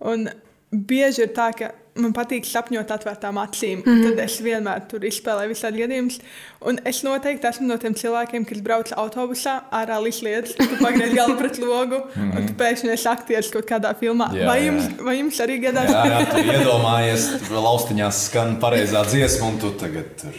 Un 0.08 0.30
bieži 0.72 1.24
ir 1.24 1.30
tā, 1.36 1.50
ka 1.56 1.70
man 1.98 2.12
patīk 2.14 2.46
sapņot 2.46 2.90
atvērtām 2.94 3.38
acīm. 3.42 3.80
Mm 3.82 3.88
-hmm. 3.88 4.02
Tad 4.08 4.20
es 4.24 4.36
vienmēr 4.42 4.84
tur 4.90 5.04
izspēlēju 5.08 5.50
visādi 5.50 5.82
gadījumus. 5.82 6.18
Un 6.70 6.78
es 6.86 7.02
noteikti 7.02 7.48
esmu 7.48 7.66
no 7.66 7.78
tiem 7.82 7.94
cilvēkiem, 7.94 8.44
kas 8.48 8.60
brauc 8.62 8.92
autobusā, 8.92 9.54
ārā 9.72 9.98
līdz 10.04 10.54
tu 10.58 10.78
pagriez 10.82 11.14
galvu 11.14 11.38
pret 11.38 11.58
logu, 11.58 11.96
mm 11.96 12.22
-hmm. 12.22 12.36
un 12.36 12.46
tu 12.46 12.54
pēkšņi 12.62 12.92
esi 12.92 13.08
aktieris 13.08 13.50
kaut 13.50 13.66
kādā 13.70 13.94
filmā. 13.94 14.30
Jā, 14.34 14.46
vai, 14.46 14.66
jums, 14.66 14.84
jā. 14.84 15.04
vai 15.04 15.18
jums 15.18 15.40
arī 15.40 15.58
gadās? 15.66 15.90
Jā, 15.90 16.04
jā 16.04 16.30
tu 16.30 16.38
iedomājies, 16.38 17.28
tur 17.48 17.58
laustiņās 17.68 18.24
skan 18.26 18.56
pareizā 18.60 19.04
dziesma, 19.06 19.46
un 19.46 19.58
tu 19.58 19.70
tagad 19.70 20.16
tur 20.22 20.34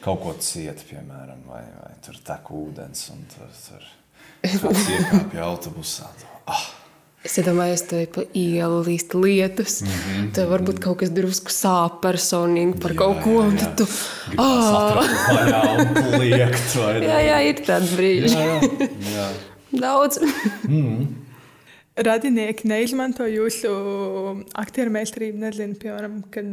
kaut 0.00 0.22
ko 0.22 0.34
cieti, 0.38 0.82
piemēram, 0.90 1.40
vai, 1.46 1.64
vai 1.82 1.94
tur 2.06 2.14
tek 2.24 2.50
ūdens, 2.50 3.10
un 3.10 3.26
tur, 3.30 3.48
tur 3.68 3.82
kāds 4.62 4.88
iekāpja 4.88 5.42
autobusā. 5.44 6.06
Ah! 6.46 6.81
Es 7.22 7.36
iedomājos, 7.38 7.84
ka 7.86 8.00
pa 8.10 8.24
ielu 8.34 8.80
līst 8.82 9.14
lietus. 9.14 9.76
Mm 9.82 9.90
-hmm. 9.90 10.30
Tev 10.34 10.48
varbūt 10.50 10.80
kaut 10.82 10.98
kas 11.02 11.10
drusku 11.14 11.54
sāp 11.54 12.00
personīgi 12.02 12.80
par 12.82 12.90
jā, 12.90 12.98
kaut 12.98 13.22
ko. 13.22 13.36
Jā, 13.46 13.52
jā. 13.62 13.68
Tu, 13.76 13.86
oh. 14.38 16.18
liekt, 16.18 16.74
jā, 17.06 17.20
jā, 17.28 17.38
ir 17.46 17.62
tāds 17.62 17.94
brīdis. 17.94 18.34
Jā, 18.34 18.58
jā. 18.58 18.90
jā. 19.14 19.28
Daudz. 19.70 20.18
mm. 20.68 21.06
Radinieki 21.96 22.68
neizmanto 22.68 23.24
jūsu 23.28 23.70
aktieru 24.54 24.90
meistarību. 24.90 25.38
Nezinu, 25.38 25.78
piemēram, 25.78 26.22
kad 26.30 26.46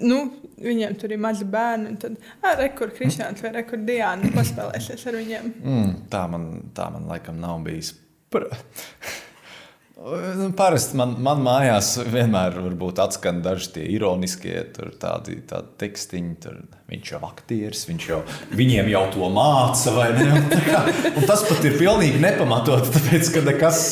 nu, 0.00 0.20
viņiem 0.58 0.98
tur 0.98 1.12
ir 1.12 1.18
mazi 1.18 1.44
bērni. 1.44 1.96
Tad, 2.00 2.16
ah, 2.42 2.56
rekur 2.58 2.90
Kristiāns 2.90 3.42
vai 3.42 3.52
rekur 3.52 3.78
Diana 3.86 4.34
paspēlēsies 4.34 5.06
ar 5.06 5.14
viņiem. 5.20 5.52
Mm, 5.62 5.98
tā, 6.10 6.26
man, 6.32 6.48
tā 6.74 6.90
man 6.90 7.06
laikam 7.06 7.38
nav 7.38 7.60
bijis 7.62 7.94
Par... 8.32 8.48
Nu, 10.36 10.48
parasti 10.58 10.96
man, 10.98 11.12
man 11.22 11.44
mājās 11.44 11.92
vienmēr 12.10 12.56
atskan 13.04 13.38
daži 13.44 13.68
tie 13.76 13.84
ironiskie 13.94 14.56
tādi, 14.98 15.36
tādi 15.46 15.76
tekstiņi. 15.78 16.32
Tur, 16.42 16.56
viņš 16.90 17.12
jau 17.14 17.20
aktieris, 17.28 17.84
viņš 17.86 18.08
jau 18.10 18.18
viņiem 18.50 18.90
jau 18.90 19.04
to 19.14 19.30
māca. 19.30 19.94
Un, 20.10 20.50
kā, 20.66 20.82
un 21.12 21.28
tas 21.28 21.46
pat 21.46 21.62
ir 21.68 21.78
pilnīgi 21.78 22.18
nepamatot, 22.22 22.90
tāpēc 22.96 23.30
ka 23.36 23.46
nekas. 23.46 23.86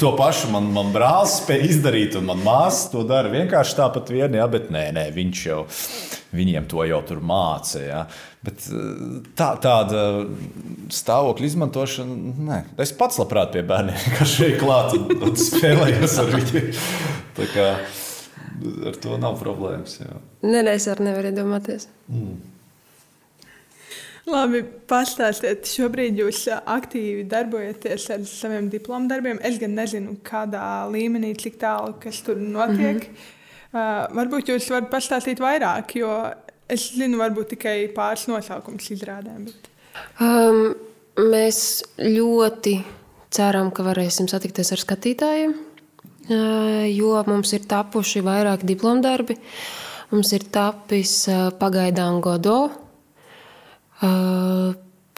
To 0.00 0.16
pašu 0.18 0.50
man, 0.50 0.66
man 0.74 0.90
brālis 0.90 1.36
spēja 1.44 1.68
izdarīt, 1.76 2.16
un 2.18 2.26
manā 2.26 2.42
māsa 2.42 2.88
to 2.90 3.04
dara 3.06 3.30
vienkārši 3.30 3.76
tāpat 3.78 4.10
vien, 4.10 4.34
ja, 4.34 4.48
bet 4.50 4.66
nē, 4.74 4.88
nē, 4.96 5.04
viņš 5.14 5.44
jau 5.46 5.60
viņiem 6.34 6.66
to 6.70 6.82
jau 6.90 6.98
tur 7.06 7.22
māca. 7.22 7.84
Ja. 7.84 8.00
Bet 8.46 8.66
eh, 8.72 9.16
tā, 9.36 9.50
tāda 9.60 10.04
stāvokļa 10.92 11.48
izmantošana, 11.50 12.36
nē, 12.50 12.60
es 12.80 12.94
pats 12.96 13.20
labprāt 13.20 13.52
pie 13.56 13.64
bērniem, 13.68 13.98
kas 14.18 14.36
šeit 14.38 14.56
klāt 14.62 14.94
un, 14.96 15.10
un 15.28 15.34
spēlējos 15.36 16.20
ar 16.22 16.32
viņiem. 16.36 16.70
Ar 18.90 18.96
to 19.00 19.16
nav 19.20 19.38
problēmas. 19.40 20.00
Jā. 20.02 20.16
Nē, 20.44 20.64
nē, 20.66 20.76
es 20.76 20.88
arī 20.92 21.06
nevaru 21.08 21.30
iedomāties. 21.32 21.86
Mm. 22.12 22.38
Labi, 24.30 24.60
pastāstiet, 24.88 25.64
šobrīd 25.66 26.20
jūs 26.20 26.44
aktīvi 26.52 27.24
darbojaties 27.28 28.04
ar 28.14 28.24
saviem 28.28 28.68
diplomu 28.72 29.08
darbiem. 29.10 29.40
Es 29.44 29.56
gan 29.60 29.72
nezinu, 29.78 30.18
kādā 30.26 30.62
līmenī, 30.92 31.32
cik 31.40 31.56
tālu 31.60 31.96
kas 32.02 32.20
tur 32.26 32.40
notiek. 32.40 33.04
Mm 33.04 33.12
-hmm. 33.12 33.36
Uh, 33.70 34.08
varbūt 34.18 34.48
jūs 34.50 34.64
varat 34.70 34.88
pastāstīt 34.90 35.38
vairāk, 35.38 35.92
jo 35.94 36.10
es 36.72 36.90
zinu, 36.94 37.18
varbūt 37.20 37.54
tikai 37.54 37.76
pāris 37.94 38.26
nosaukumus 38.30 38.90
izrādēm. 38.94 39.48
Bet... 39.48 39.70
Um, 40.22 40.74
mēs 41.18 41.82
ļoti 41.98 42.76
ceram, 43.34 43.70
ka 43.74 43.84
varēsim 43.86 44.28
satikties 44.30 44.72
ar 44.74 44.82
skatītājiem, 44.82 45.54
uh, 45.54 46.86
jo 46.90 47.14
mums 47.28 47.54
ir 47.56 47.66
tapuši 47.70 48.24
vairāki 48.26 48.68
diplomdarbi. 48.70 49.38
Mums 50.10 50.32
ir 50.34 50.48
tapis 50.50 51.14
uh, 51.30 51.52
pagaidām 51.54 52.18
Godo, 52.24 52.58
uh, 54.02 54.70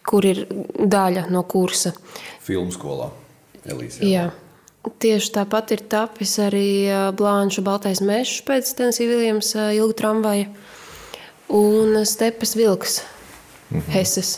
kur 0.03 0.29
ir 0.29 0.45
daļa 0.77 1.29
no 1.33 1.47
kursa. 1.49 1.95
Filmu 2.45 2.75
skolā 2.75 3.09
Elīzijā. 3.65 4.09
Jā. 4.09 4.29
Tieši 4.83 5.29
tāpat 5.37 5.71
ir 5.77 5.85
tapis 5.87 6.33
arī 6.43 6.91
Blāņša 7.15 7.63
Baltais 7.63 8.01
mežs 8.03 8.41
pēc 8.43 8.73
Tennessee 8.75 9.07
Viljams 9.07 9.53
ilga 9.55 9.95
tramvaja 10.01 10.49
un 11.53 12.01
Stepes 12.09 12.57
vilks 12.57 13.03
mhm. 13.71 13.85
Heses. 13.93 14.33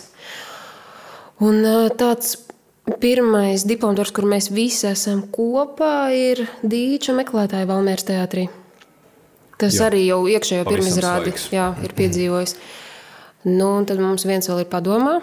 Un 1.43 1.65
tāds 1.99 2.37
pirmais 3.01 3.65
diplomdarbs, 3.67 4.13
kur 4.15 4.27
mēs 4.29 4.51
visi 4.55 4.87
esam 4.91 5.25
kopā, 5.35 6.11
ir 6.15 6.45
Dīča 6.63 7.15
meklētāja 7.17 7.69
Valmērs 7.69 8.07
teātrī. 8.07 8.49
Tas 9.59 9.79
jā, 9.79 9.89
arī 9.89 10.03
jau 10.09 10.25
iekšējo 10.31 10.67
pirmizrādi 10.69 11.35
jā, 11.55 11.71
ir 11.79 11.91
mhm. 11.91 11.99
piedzīvojis. 12.01 12.57
Nu, 13.45 13.71
tad 13.85 14.01
mums 14.01 14.25
viens 14.25 14.49
vēl 14.49 14.63
ir 14.63 14.71
padomā, 14.73 15.19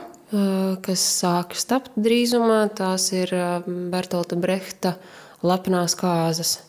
kas 0.86 1.04
sākas 1.22 1.66
tapt 1.70 1.96
drīzumā. 1.98 2.64
Tās 2.78 3.10
ir 3.18 3.34
Bertolta 3.66 4.38
Brehta 4.38 4.96
lepnās 5.42 5.98
kāzas. 5.98 6.60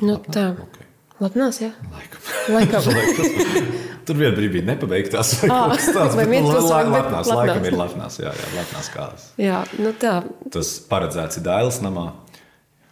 Nu, 0.00 0.18
Lapnā? 0.18 0.32
tā. 0.36 0.44
Okay. 0.52 0.86
Lapnās, 1.20 1.60
jā. 1.60 1.72
Laikam. 1.92 2.84
Laikam. 2.88 3.86
Tur 4.08 4.18
vienā 4.20 4.32
brīdī 4.36 4.62
nepabeigtās. 4.66 5.32
Tāds, 5.44 5.88
vai 6.18 6.26
bet, 6.30 6.46
la, 6.46 6.60
la, 6.64 6.80
lepnās. 6.94 7.30
Laikam 7.30 7.66
ir 7.68 7.76
lepnās, 7.78 8.18
jā, 8.22 8.32
jā, 8.34 8.50
lepnās 8.56 8.90
kāzas. 8.94 9.26
Jā, 9.40 9.62
nu 9.80 9.92
tā. 10.00 10.20
Tas 10.54 10.72
paredzēts 10.90 11.40
ir 11.40 11.46
Dailas 11.46 11.80
namā. 11.84 12.10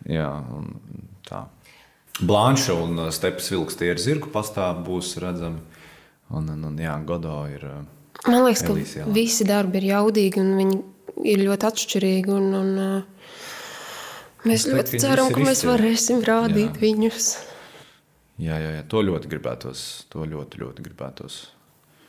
Jā, 0.08 0.28
un 0.54 0.72
tā. 1.28 1.46
Blanša 2.18 2.74
un 2.74 3.02
Stepas 3.14 3.50
vilks 3.52 3.78
tie 3.78 3.92
ir 3.92 4.00
zirgu 4.02 4.30
pastāvi 4.34 4.82
būs 4.86 5.14
redzami. 5.22 5.62
Un, 6.34 6.48
un, 6.52 6.64
un 6.70 6.80
jā, 6.82 6.96
Godo 7.08 7.40
ir. 7.48 7.64
Uh, 7.64 7.84
Man 8.26 8.42
liekas, 8.44 8.64
ka 8.66 8.74
Elīs, 8.74 8.96
visi 9.14 9.46
darbi 9.48 9.80
ir 9.80 9.92
jaudīgi 9.92 10.42
un 10.42 10.50
viņi 10.58 10.80
ir 11.32 11.44
ļoti 11.46 11.68
atšķirīgi. 11.70 12.34
Un, 12.34 12.48
un, 12.58 12.72
uh, 12.82 13.38
mēs 14.48 14.66
es 14.66 14.72
ļoti 14.72 15.02
ceram, 15.04 15.30
ka 15.32 15.44
mēs 15.46 15.62
varēsim 15.68 16.24
rādīt 16.26 16.74
jā. 16.74 16.82
viņus. 16.82 17.30
Jā, 18.38 18.58
jā, 18.62 18.74
jā, 18.76 18.82
to 18.86 19.02
ļoti 19.02 19.30
gribētos. 19.30 19.84
To 20.12 20.26
ļoti, 20.28 20.60
ļoti 20.62 20.84
gribētos. 20.84 21.38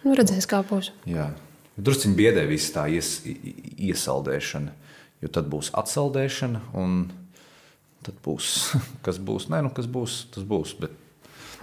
Nu, 0.05 0.13
redzēs, 0.17 0.45
kā 0.49 0.61
būs. 0.63 0.91
Jā, 1.09 1.31
druskuļi 1.79 2.17
biedē 2.19 2.45
viss 2.49 2.73
tā 2.75 2.85
ies, 2.93 3.17
iesaldēšana, 3.25 4.75
jo 5.23 5.31
tad 5.35 5.49
būs 5.51 5.71
atsaldēšana, 5.79 6.61
un 6.79 6.99
tad 8.05 8.19
būs, 8.25 8.53
kas 9.05 9.17
būs. 9.17 9.49
Nē, 9.51 9.63
nu, 9.65 9.73
kas 9.75 9.89
būs, 9.89 10.21
tas 10.35 10.45
būs. 10.47 10.75
Bet, 10.79 10.93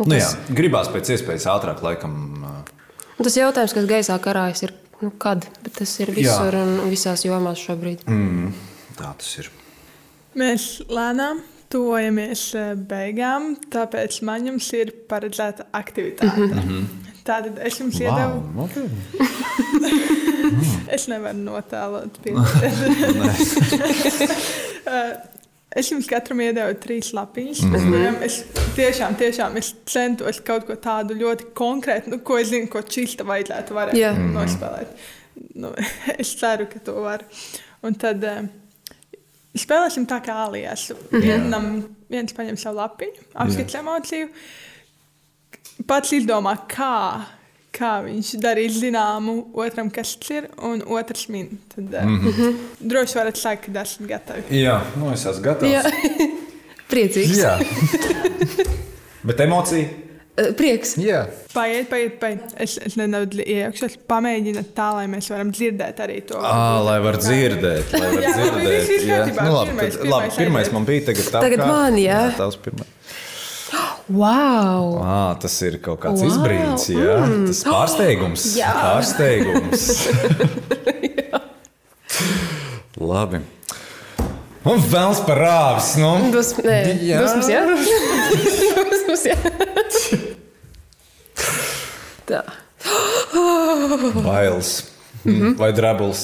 nu, 0.00 0.10
nu, 0.10 0.18
jā, 0.18 0.32
gribās 0.50 0.90
pēc 0.92 1.14
iespējas 1.14 1.48
ātrāk, 1.54 1.84
laikam. 1.86 2.18
Un 3.16 3.24
tas 3.24 3.38
jautājums, 3.38 3.72
kas 3.76 3.88
gaisā 3.88 4.18
karājas, 4.20 4.66
ir 4.66 4.74
nu, 5.00 5.12
kad? 5.22 5.46
Bet 5.62 5.78
tas 5.78 5.94
ir 6.02 6.12
visur 6.16 6.52
Jā. 6.52 6.62
un 6.62 6.90
visās 6.90 7.24
jomās 7.24 7.62
šobrīd. 7.62 8.04
Mm, 8.10 8.50
tā 8.98 9.14
tas 9.16 9.30
ir. 9.40 9.52
Mēs 10.36 10.66
lēnām 10.92 11.40
tuvojamies 11.76 12.42
eh, 12.56 12.74
beigām, 12.88 13.52
tāpēc 13.72 14.20
man 14.26 14.48
jums 14.50 14.68
ir 14.76 14.92
paredzēta 15.10 15.68
aktivitāte. 15.76 16.48
Mm 16.48 16.52
-hmm. 16.60 16.82
Tātad 17.26 17.58
es 17.66 17.80
jums 17.80 17.96
wow, 17.98 18.04
iedevu. 18.06 18.36
Okay. 18.64 18.86
es 20.96 21.08
nevaru 21.10 21.38
notēlot. 21.48 22.12
Es 25.76 25.90
jums 25.92 26.06
katram 26.08 26.38
iedevu 26.40 26.72
trīs 26.80 27.10
lapiņas. 27.12 27.58
Mm 27.66 27.74
-hmm. 27.74 28.22
Es 28.24 28.44
tiešām, 28.76 29.16
tiešām 29.20 29.56
es 29.60 29.74
centos 29.86 30.40
kaut 30.40 30.64
ko 30.64 30.72
tādu 30.72 31.14
ļoti 31.14 31.44
konkrētu, 31.54 32.10
nu, 32.10 32.18
ko 32.18 32.38
es 32.38 32.48
zinu, 32.48 32.68
ko 32.72 32.80
čista 32.82 33.24
vajadzētu 33.24 33.74
varēt 33.74 33.94
Jā. 33.94 34.14
yeah. 34.14 34.30
nospēlēt. 34.32 34.86
Nu, 35.54 35.74
es 36.22 36.32
ceru, 36.40 36.66
ka 36.66 36.78
to 36.78 36.94
var. 37.02 37.24
Un 37.82 37.94
tad 37.94 38.24
uh, 38.24 38.48
spēlēsim 39.60 40.06
tā 40.08 40.20
kā 40.24 40.36
alijas. 40.46 40.90
Vienam, 41.12 41.80
viens 42.12 42.36
paņem 42.36 42.58
savu 42.60 42.80
lapiņu, 42.80 43.26
apskatīs 43.34 43.80
emociju. 43.80 44.30
Pats 45.86 46.14
izdomā, 46.16 46.54
kā, 46.70 47.26
kā 47.76 47.92
viņš 48.06 48.32
darīs 48.40 48.78
zināmu 48.80 49.36
otram, 49.60 49.90
kas 49.92 50.14
tas 50.20 50.32
ir, 50.38 50.48
un 50.64 50.80
otrs 50.96 51.28
min. 51.28 51.58
Tad 51.74 51.92
mm 52.04 52.18
-hmm. 52.24 52.56
droši 52.80 53.18
varat 53.18 53.36
sākt, 53.36 53.66
kad 53.66 53.76
esat 53.82 54.06
gatavi. 54.08 54.62
Jā, 54.62 54.80
nu 54.96 55.12
es 55.12 55.26
esmu 55.26 55.42
gatavs. 55.42 55.72
Jā. 55.72 55.82
Priecīgs. 56.90 57.38
Jā. 57.38 57.58
Bet 59.26 59.40
emocija? 59.40 60.05
Eh, 60.36 60.50
Prieks. 60.52 60.90
Jā. 61.00 61.22
Paiet, 61.54 61.86
paiet, 61.88 62.18
paiet. 62.20 62.50
Es, 62.60 62.74
es 62.84 62.96
nedaudz 63.00 63.38
iekšā 63.40 63.88
pamēģinu 64.10 64.66
tā, 64.76 64.90
lai 64.98 65.06
mēs 65.08 65.30
varam 65.32 65.48
dzirdēt 65.54 66.02
arī 66.04 66.18
to. 66.28 66.36
À, 66.44 66.76
lai 66.84 66.98
var 67.00 67.16
dzirdēt, 67.22 67.94
lai 67.96 68.10
var 68.12 68.20
Jā, 68.26 68.34
dzirdēt. 68.36 68.90
jā. 69.06 69.20
kārtībā. 69.22 69.46
Nu, 69.48 69.54
labi, 69.56 69.70
Pirmais, 69.72 69.94
tad, 69.96 70.02
pirmais 70.02 70.12
labi, 70.12 70.36
pirmais 70.42 70.72
man 70.76 70.84
bija, 70.90 71.06
tagad 71.08 71.30
tā. 71.32 71.40
Tagad 71.46 71.64
man, 71.64 71.96
jā. 72.02 72.20
Tavs 72.36 72.60
pirmais. 72.66 72.92
Wow! 74.06 75.00
À, 75.02 75.14
tas 75.42 75.56
ir 75.66 75.80
kaut 75.82 75.98
kāds 76.04 76.20
Wow, 76.22 76.28
izbrīns, 76.30 76.84
jā. 76.94 77.16
mm. 77.26 77.48
Tas 77.48 77.64
pārsteigums. 77.66 78.44
Jā. 78.60 78.68
Pārsteigums. 78.76 79.88
labi. 83.10 83.40
Un 84.66 84.80
vēls 84.90 85.20
par 85.26 85.38
rāvis. 85.38 85.92
Nu. 86.02 86.10
Dusmas, 86.34 86.64
nē, 86.66 86.78
Jā. 87.06 87.20
dusmas, 87.22 87.46
jā. 87.52 87.60
dusmas, 88.92 89.22
jā. 89.30 89.36
Tā, 92.26 92.40
Bailes. 94.24 94.70
Mm. 95.26 95.56
Vai 95.58 95.72
drabls, 95.74 96.20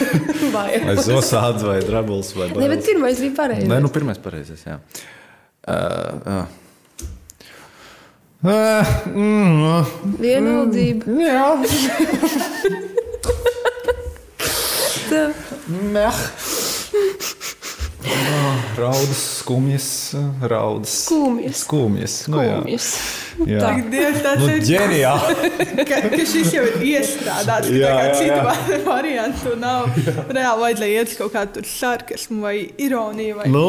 bail. 0.54 0.84
vai 0.88 0.94
zosāds, 1.04 1.60
vai 1.68 1.80
drabls, 1.84 2.30
vai 2.36 2.46
Nē, 2.48 2.54
bet 2.54 2.68
bailes. 2.70 2.86
pirmais 2.86 3.18
bija 3.20 3.34
pareizs. 3.36 3.68
Nē, 3.68 3.76
nu 3.84 3.90
pirmais 3.92 4.16
pareizais, 4.24 4.62
jā. 4.64 4.78
Uh, 5.68 6.16
uh. 6.24 6.46
Uh, 8.38 8.86
mm, 9.12 9.84
Vienaldzība. 10.22 11.04
jā, 11.20 11.44
Tā. 15.08 15.22
meh. 15.92 16.18
Raudas, 18.78 19.20
skumjas, 19.40 19.86
raudas. 20.50 20.92
Kūmjas. 21.10 21.62
Skumjas. 21.64 22.14
Nu, 22.30 22.38
jā. 22.44 22.58
Kūmjas. 22.62 22.86
jā. 23.48 23.60
Ak, 23.68 23.78
Dievs, 23.92 24.18
tas 24.24 24.38
Nu, 24.42 24.48
ir 24.52 24.62
ģeniāli. 24.68 25.50
ka, 25.88 25.98
ka 26.12 26.20
šis 26.30 26.52
jau 26.54 26.62
ir 26.68 26.76
iestrādāts. 26.92 27.70
Jā, 27.72 27.78
Jā, 27.78 27.90
jā, 27.90 28.04
jā, 28.04 28.14
citu 28.18 28.30
jā. 28.30 28.42
va- 28.46 28.78
variantu 28.92 29.54
nav. 29.60 29.88
Reāli 30.30 30.62
vajadzēja 30.64 31.00
iet 31.02 31.12
uz 31.12 31.16
kaut 31.20 31.34
kādu 31.36 31.56
tur 31.58 31.68
sarkasmu 31.72 32.40
vai 32.46 32.54
ironiju. 32.86 33.38
Vai... 33.40 33.48
Nu, 33.52 33.64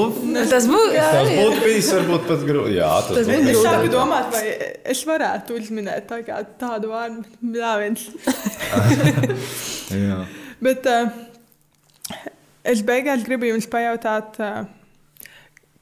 Tas 0.54 0.67
būtu. 0.69 0.91
jā, 0.97 1.08
tas 1.15 1.32
jā. 1.34 1.45
būtu 1.47 1.63
bijis 1.65 1.91
varbūt 1.97 2.28
pat 2.34 2.45
grūti. 2.52 2.75
Jā, 2.78 2.91
tas, 3.08 3.19
Tas 3.19 3.32
būtu 3.34 3.54
Es 3.56 3.62
sāku 3.65 3.91
domāt, 3.93 4.30
vai 4.36 4.45
es 4.93 5.04
varētu 5.10 5.58
uzminēt 5.60 6.08
tā 6.12 6.21
kā 6.28 6.41
tādu 6.62 6.93
vārdu. 6.93 7.25
Jā, 7.58 7.73
viens. 7.82 8.06
Jā. 9.89 10.21
Bet 10.62 10.86
uh, 10.86 11.10
es 12.63 12.84
beigās 12.86 13.26
gribu 13.28 13.50
jums 13.50 13.67
pajautāt, 13.72 14.39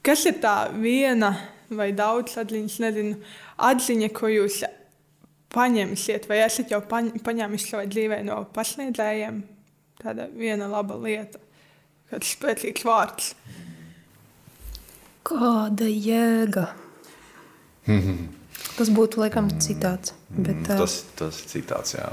kas 0.06 0.26
ir 0.30 0.40
tā 0.44 0.58
viena 0.76 1.34
vai 1.74 1.92
daudz 1.96 2.38
atziņas, 2.40 2.80
nezinu, 2.84 3.18
atziņa, 3.68 4.10
ko 4.16 4.30
jūs 4.32 4.62
paņemsiet, 5.54 6.28
vai 6.30 6.42
esat 6.46 6.72
jau 6.72 6.82
paņ 6.88 7.13
paņēmuši 7.26 7.70
savai 7.72 7.88
dzīvē 7.92 8.22
no 8.28 8.42
pasniedzējiem? 8.56 9.42
Tāda 9.98 10.28
viena 10.38 10.68
laba 10.70 10.98
lieta, 11.02 11.40
kāds 12.12 12.36
spēcīgs 12.36 12.86
vārds. 12.86 13.32
Kāda 15.28 15.90
jēga? 15.90 16.68
Tas 18.78 18.92
būtu 18.94 19.24
laikam 19.24 19.50
citāts. 19.63 20.13
Bet, 20.30 20.68
ā, 20.70 20.78
Tas, 20.78 21.00
tas 21.18 21.42
ir 21.42 21.50
citāts, 21.56 21.96
jā. 21.98 22.08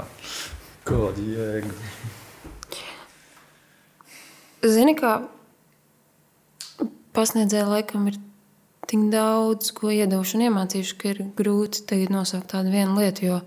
Kāda 0.87 1.21
jēga? 1.21 1.73
Zini, 4.65 4.95
kā 4.97 5.19
pasniedzēja 7.15 7.67
laikam 7.69 8.07
ir 8.09 8.17
tik 8.89 9.07
daudz, 9.13 9.71
ko 9.75 9.91
iedevuši 9.93 10.37
un 10.37 10.43
iemācījuši, 10.47 10.97
ka 10.99 11.11
ir 11.11 11.21
grūti 11.37 11.85
tagad 11.89 12.13
nosaukt 12.13 12.51
tādu 12.53 12.73
vienu 12.73 12.97
lietu, 12.99 13.25
jo 13.29 13.37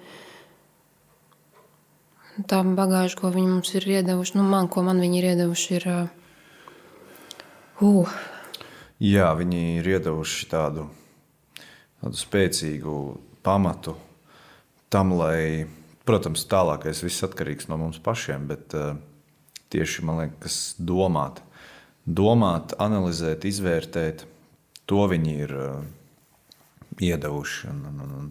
tā 2.50 2.62
bagāža, 2.62 3.18
ko 3.18 3.32
viņi 3.34 3.50
mums 3.50 3.74
ir 3.74 3.86
iedevuši, 3.98 4.38
nu 4.38 4.46
man, 4.46 4.70
ko 4.70 4.84
man 4.86 5.02
viņi 5.02 5.20
ir 5.20 5.28
iedevuši, 5.32 5.78
ir. 5.78 5.88
Uh, 7.78 8.14
Jā, 8.98 9.30
viņi 9.38 9.78
ir 9.78 9.86
iedavuši 9.94 10.48
tādu, 10.50 10.88
tādu 12.02 12.18
spēcīgu 12.18 12.94
pamatu 13.46 13.94
tam, 14.90 15.12
lai, 15.18 15.66
protams, 16.08 16.42
tālākais 16.50 17.04
viss 17.04 17.22
atkarīgs 17.26 17.68
no 17.70 17.78
mums 17.78 18.00
pašiem, 18.02 18.48
bet 18.50 18.74
uh, 18.74 18.96
tieši 19.72 20.04
man 20.06 20.22
liekas, 20.22 20.58
domāt, 20.78 21.42
domāt, 22.08 22.74
analizēt, 22.80 23.44
izvērtēt, 23.48 24.24
to 24.88 25.04
viņi 25.10 25.38
ir 25.44 25.54
uh, 25.54 25.78
iedavuši. 27.04 27.68
Un, 27.70 27.86
un, 27.90 28.12
un, 28.18 28.28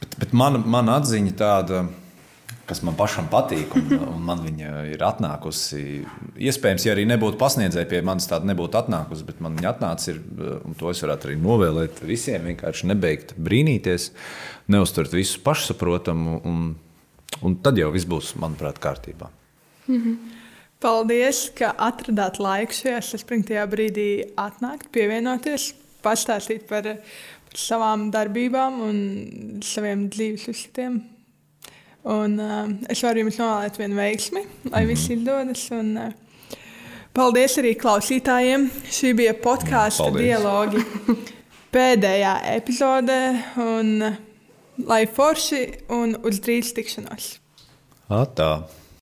bet, 0.00 0.16
bet 0.24 0.36
mana, 0.36 0.62
mana 0.64 1.00
atziņa 1.00 1.36
tāda. 1.38 1.84
Kas 2.70 2.84
man 2.86 2.94
pašam 2.94 3.26
patīk, 3.30 3.72
un, 3.74 3.88
un 4.14 4.20
man 4.26 4.42
viņa 4.44 4.84
ir 4.92 5.02
atnākusi. 5.02 5.80
Iespējams, 6.38 6.84
ja 6.86 6.94
arī 6.94 7.02
nebūtu 7.10 7.38
pasniedzēja 7.38 7.88
pie 7.90 7.98
manis, 8.06 8.28
tāda 8.30 8.46
nebūtu 8.46 8.78
atnākusi, 8.78 9.26
bet 9.26 9.40
man 9.42 9.56
viņa 9.58 9.72
atnāca, 9.72 10.12
ir, 10.12 10.20
un 10.66 10.76
to 10.78 10.90
es 10.92 11.02
varētu 11.02 11.30
arī 11.30 11.38
novēlēt 11.42 12.02
visiem. 12.06 12.46
Vienkārši 12.46 12.90
nebeigt 12.90 13.34
brīnīties, 13.38 14.10
neuztvert 14.70 15.14
visu 15.18 15.42
pašsaprotamu, 15.46 16.36
un, 16.46 16.62
un 17.42 17.58
tad 17.64 17.78
jau 17.82 17.90
viss 17.94 18.06
būs, 18.10 18.36
manuprāt, 18.38 18.78
kārtībā. 18.82 19.32
Paldies, 20.80 21.50
ka 21.52 21.74
atradāt 21.76 22.38
laiku 22.40 22.72
šajā 22.72 23.00
saspringtajā 23.04 23.66
brīdī 23.68 24.08
atnākt, 24.40 24.88
pievienoties, 24.94 25.74
pastāstīt 26.00 26.64
par, 26.70 26.88
par 27.50 27.60
savām 27.60 28.06
darbībām 28.14 28.78
un 28.86 29.02
saviem 29.60 30.06
dzīves 30.08 30.48
uzskatiem. 30.54 30.96
Un, 32.08 32.38
uh, 32.40 32.72
es 32.88 33.04
varu 33.04 33.26
jums 33.26 33.36
novēlēt 33.36 33.76
vienu 33.76 34.00
veiksmi, 34.00 34.44
lai 34.72 34.86
viss 34.88 35.12
izdodas. 35.12 35.66
Un, 35.76 35.92
uh, 36.00 36.56
paldies 37.12 37.58
arī 37.60 37.74
klausītājiem. 37.76 38.70
Šī 38.88 39.12
bija 39.20 39.36
podkāstu 39.36 40.08
dialogi 40.16 40.80
pēdējā 41.76 42.34
epizode. 42.56 43.20
Un, 43.60 43.96
lai 44.88 45.04
forši 45.12 45.64
un 45.92 46.16
uz 46.24 46.40
drīz 46.40 46.72
tikšanos! 46.72 47.34
Atā. 48.08 48.54